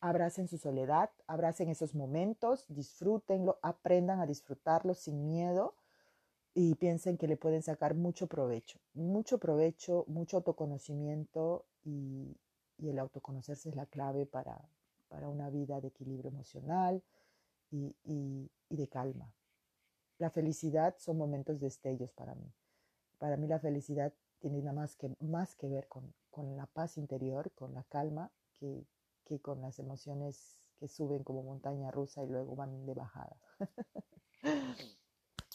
abracen 0.00 0.48
su 0.48 0.58
soledad, 0.58 1.10
abracen 1.28 1.68
esos 1.68 1.94
momentos, 1.94 2.66
disfrútenlo, 2.68 3.60
aprendan 3.62 4.20
a 4.20 4.26
disfrutarlo 4.26 4.94
sin 4.94 5.26
miedo 5.26 5.76
y 6.60 6.74
piensen 6.74 7.16
que 7.16 7.28
le 7.28 7.36
pueden 7.36 7.62
sacar 7.62 7.94
mucho 7.94 8.26
provecho, 8.26 8.80
mucho 8.92 9.38
provecho, 9.38 10.04
mucho 10.08 10.38
autoconocimiento 10.38 11.66
y, 11.84 12.36
el 12.82 12.98
autoconocerse 12.98 13.68
es 13.68 13.76
la 13.76 13.86
clave 13.86 14.26
para, 14.26 14.60
una 15.28 15.50
vida 15.50 15.80
de 15.80 15.88
equilibrio 15.88 16.32
emocional 16.32 17.00
y, 17.70 18.50
de 18.70 18.88
calma. 18.88 19.32
La 20.18 20.30
felicidad 20.30 20.96
son 20.98 21.16
momentos 21.16 21.60
destellos 21.60 22.10
para 22.12 22.34
mí. 22.34 22.52
Para 23.18 23.36
mí 23.36 23.46
la 23.46 23.60
felicidad 23.60 24.12
tiene 24.40 24.58
nada 24.58 24.72
más 24.72 24.96
que, 24.96 25.14
más 25.20 25.54
que 25.54 25.68
ver 25.68 25.86
con, 25.86 26.12
la 26.56 26.66
paz 26.66 26.98
interior, 26.98 27.52
con 27.52 27.72
la 27.72 27.84
calma, 27.84 28.32
que, 28.58 28.84
que 29.24 29.38
con 29.38 29.60
las 29.60 29.78
emociones 29.78 30.68
que 30.80 30.88
suben 30.88 31.22
como 31.22 31.44
montaña 31.44 31.92
rusa 31.92 32.24
y 32.24 32.26
luego 32.26 32.56
van 32.56 32.84
de 32.84 32.94
bajada. 32.94 33.36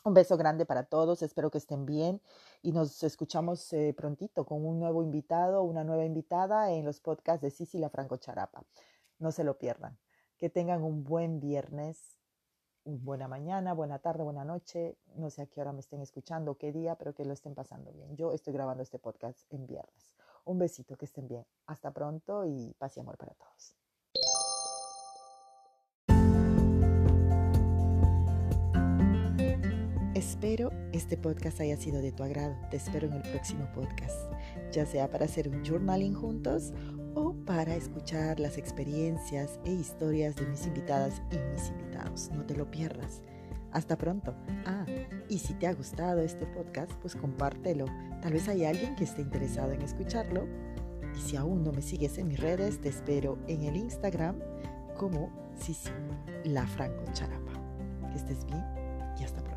Un 0.06 0.14
beso 0.14 0.36
grande 0.36 0.66
para 0.66 0.84
todos, 0.84 1.22
espero 1.22 1.50
que 1.50 1.60
estén 1.60 1.86
bien 1.86 2.22
y 2.62 2.74
nos 2.74 3.04
escuchamos 3.04 3.72
eh, 3.72 3.94
prontito 3.96 4.46
con 4.46 4.66
un 4.66 4.78
nuevo 4.78 5.02
invitado, 5.02 5.64
una 5.64 5.86
nueva 5.86 6.04
invitada 6.04 6.74
en 6.74 6.84
los 6.84 7.00
podcasts 7.00 7.42
de 7.42 7.50
Sisi 7.50 7.80
la 7.80 7.90
Franco 7.90 8.18
Charapa. 8.18 8.66
No 9.20 9.32
se 9.32 9.46
lo 9.46 9.58
pierdan. 9.58 9.98
Que 10.38 10.50
tengan 10.50 10.84
un 10.84 11.06
buen 11.06 11.40
viernes, 11.40 12.20
buena 12.84 13.30
mañana, 13.30 13.74
buena 13.74 14.00
tarde, 14.00 14.24
buena 14.24 14.44
noche. 14.44 14.98
No 15.16 15.30
sé 15.30 15.44
a 15.44 15.46
qué 15.46 15.62
hora 15.62 15.72
me 15.72 15.80
estén 15.80 16.02
escuchando, 16.02 16.58
qué 16.58 16.74
día, 16.74 16.96
pero 16.96 17.14
que 17.14 17.24
lo 17.24 17.32
estén 17.32 17.56
pasando 17.56 17.94
bien. 17.94 18.18
Yo 18.18 18.34
estoy 18.34 18.52
grabando 18.52 18.84
este 18.84 19.00
podcast 19.00 19.40
en 19.54 19.66
viernes. 19.68 20.14
Un 20.44 20.60
besito, 20.60 20.98
que 20.98 21.06
estén 21.06 21.30
bien. 21.30 21.46
Hasta 21.66 21.92
pronto 21.92 22.46
y 22.46 22.74
paz 22.78 22.98
y 22.98 23.00
amor 23.00 23.18
para 23.18 23.36
todos. 23.36 23.83
Espero 30.24 30.72
este 30.94 31.18
podcast 31.18 31.60
haya 31.60 31.76
sido 31.76 32.02
de 32.02 32.14
tu 32.14 32.24
agrado. 32.24 32.56
Te 32.72 32.78
espero 32.78 33.08
en 33.08 33.14
el 33.14 33.22
próximo 33.24 33.70
podcast, 33.76 34.32
ya 34.72 34.86
sea 34.86 35.10
para 35.10 35.26
hacer 35.26 35.50
un 35.50 35.66
journaling 35.66 36.14
juntos 36.14 36.72
o 37.14 37.34
para 37.46 37.76
escuchar 37.76 38.40
las 38.40 38.58
experiencias 38.58 39.60
e 39.66 39.74
historias 39.74 40.38
de 40.38 40.46
mis 40.46 40.66
invitadas 40.66 41.22
y 41.30 41.38
mis 41.52 41.68
invitados. 41.68 42.32
No 42.34 42.46
te 42.46 42.56
lo 42.56 42.72
pierdas. 42.72 43.22
Hasta 43.74 43.98
pronto. 43.98 44.34
Ah, 44.66 44.86
y 45.28 45.40
si 45.40 45.56
te 45.56 45.68
ha 45.68 45.74
gustado 45.74 46.22
este 46.22 46.46
podcast, 46.46 46.94
pues 47.02 47.18
compártelo. 47.18 47.86
Tal 48.22 48.32
vez 48.32 48.48
hay 48.48 48.64
alguien 48.64 48.96
que 48.96 49.04
esté 49.04 49.22
interesado 49.22 49.74
en 49.74 49.82
escucharlo. 49.82 50.48
Y 51.18 51.20
si 51.20 51.36
aún 51.36 51.66
no 51.66 51.74
me 51.74 51.82
sigues 51.82 52.18
en 52.18 52.30
mis 52.30 52.40
redes, 52.40 52.80
te 52.80 52.88
espero 52.88 53.38
en 53.48 53.64
el 53.64 53.76
Instagram 53.76 54.40
como 54.98 55.52
Sisi 55.60 55.92
La 56.46 56.66
Franco 56.66 57.04
Charapa. 57.12 57.52
Que 58.10 58.16
estés 58.16 58.46
bien 58.46 58.64
y 59.20 59.24
hasta 59.26 59.42
pronto. 59.42 59.53